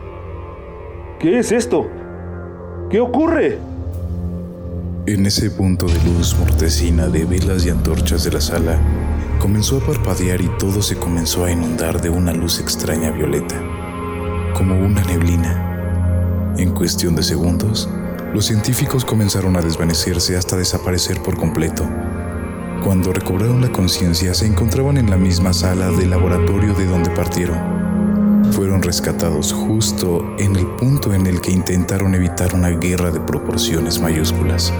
¿Qué 1.20 1.38
es 1.38 1.52
esto? 1.52 1.86
¿Qué 2.90 3.00
ocurre? 3.00 3.58
En 5.06 5.24
ese 5.24 5.50
punto 5.50 5.86
de 5.86 6.02
luz 6.02 6.36
mortecina 6.36 7.06
de 7.06 7.24
velas 7.24 7.64
y 7.64 7.70
antorchas 7.70 8.24
de 8.24 8.32
la 8.32 8.40
sala, 8.40 8.76
comenzó 9.38 9.76
a 9.76 9.86
parpadear 9.86 10.40
y 10.40 10.50
todo 10.58 10.82
se 10.82 10.96
comenzó 10.96 11.44
a 11.44 11.52
inundar 11.52 12.00
de 12.00 12.10
una 12.10 12.32
luz 12.32 12.58
extraña 12.58 13.12
violeta, 13.12 13.54
como 14.58 14.74
una 14.74 15.04
neblina. 15.04 16.54
En 16.58 16.72
cuestión 16.72 17.14
de 17.14 17.22
segundos, 17.22 17.88
los 18.34 18.46
científicos 18.46 19.04
comenzaron 19.04 19.56
a 19.56 19.62
desvanecerse 19.62 20.36
hasta 20.36 20.56
desaparecer 20.56 21.22
por 21.22 21.36
completo. 21.36 21.88
Cuando 22.82 23.12
recobraron 23.12 23.60
la 23.60 23.70
conciencia, 23.70 24.34
se 24.34 24.46
encontraban 24.46 24.96
en 24.96 25.08
la 25.08 25.16
misma 25.16 25.52
sala 25.52 25.88
del 25.92 26.10
laboratorio 26.10 26.74
de 26.74 26.84
donde 26.84 27.10
partieron. 27.10 27.76
Fueron 28.50 28.82
rescatados 28.82 29.52
justo 29.52 30.34
en 30.40 30.56
el 30.56 30.66
punto 30.66 31.14
en 31.14 31.28
el 31.28 31.40
que 31.40 31.52
intentaron 31.52 32.16
evitar 32.16 32.56
una 32.56 32.70
guerra 32.70 33.12
de 33.12 33.20
proporciones 33.20 34.00
mayúsculas. 34.00 34.72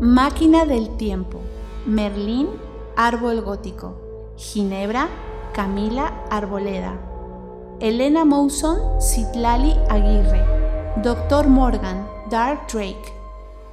Máquina 0.00 0.64
del 0.64 0.96
tiempo. 0.96 1.40
Merlín, 1.84 2.48
árbol 2.94 3.40
gótico. 3.40 3.96
Ginebra, 4.36 5.08
Camila 5.52 6.22
Arboleda. 6.30 6.94
Elena 7.80 8.24
Mouson, 8.24 9.00
Citlali 9.00 9.74
Aguirre. 9.90 10.46
Doctor 11.02 11.48
Morgan, 11.48 12.06
Dark 12.30 12.68
Drake. 12.72 13.12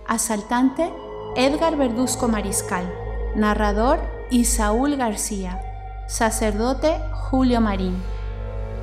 Asaltante, 0.08 0.92
Edgar 1.36 1.78
Verduzco 1.78 2.28
Mariscal. 2.28 2.92
Narrador, 3.36 4.00
Isaúl 4.32 4.96
García. 4.96 5.62
Sacerdote 6.08 7.00
Julio 7.30 7.62
Marín. 7.62 8.02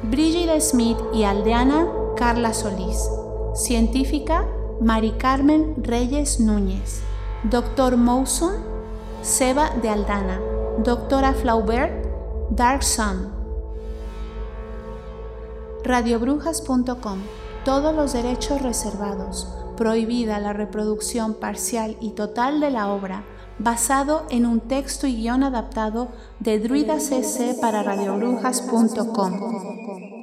Brígida 0.05 0.61
Smith 0.61 0.99
y 1.13 1.25
aldeana 1.25 1.89
Carla 2.17 2.55
Solís. 2.55 3.11
Científica 3.55 4.47
Mari 4.81 5.11
Carmen 5.19 5.75
Reyes 5.83 6.39
Núñez. 6.39 7.03
Doctor 7.51 7.97
Mouson 7.97 8.55
Seba 9.23 9.71
de 9.83 9.89
Aldana. 9.89 10.39
Doctora 10.79 11.33
Flaubert 11.33 12.07
Dark 12.51 12.85
Sun. 12.85 13.33
Radiobrujas.com. 15.83 17.19
Todos 17.65 17.97
los 17.97 18.13
derechos 18.13 18.63
reservados. 18.63 19.53
Prohibida 19.77 20.39
la 20.39 20.53
reproducción 20.53 21.35
parcial 21.35 21.97
y 22.01 22.11
total 22.11 22.61
de 22.61 22.71
la 22.71 22.93
obra, 22.93 23.25
basado 23.59 24.25
en 24.31 24.47
un 24.47 24.61
texto 24.61 25.09
y 25.09 25.17
guion 25.17 25.43
adaptado 25.43 26.13
de 26.39 26.61
Druida 26.61 27.01
CC 27.01 27.57
para 27.61 27.83
radiobrujas.com. 27.83 30.22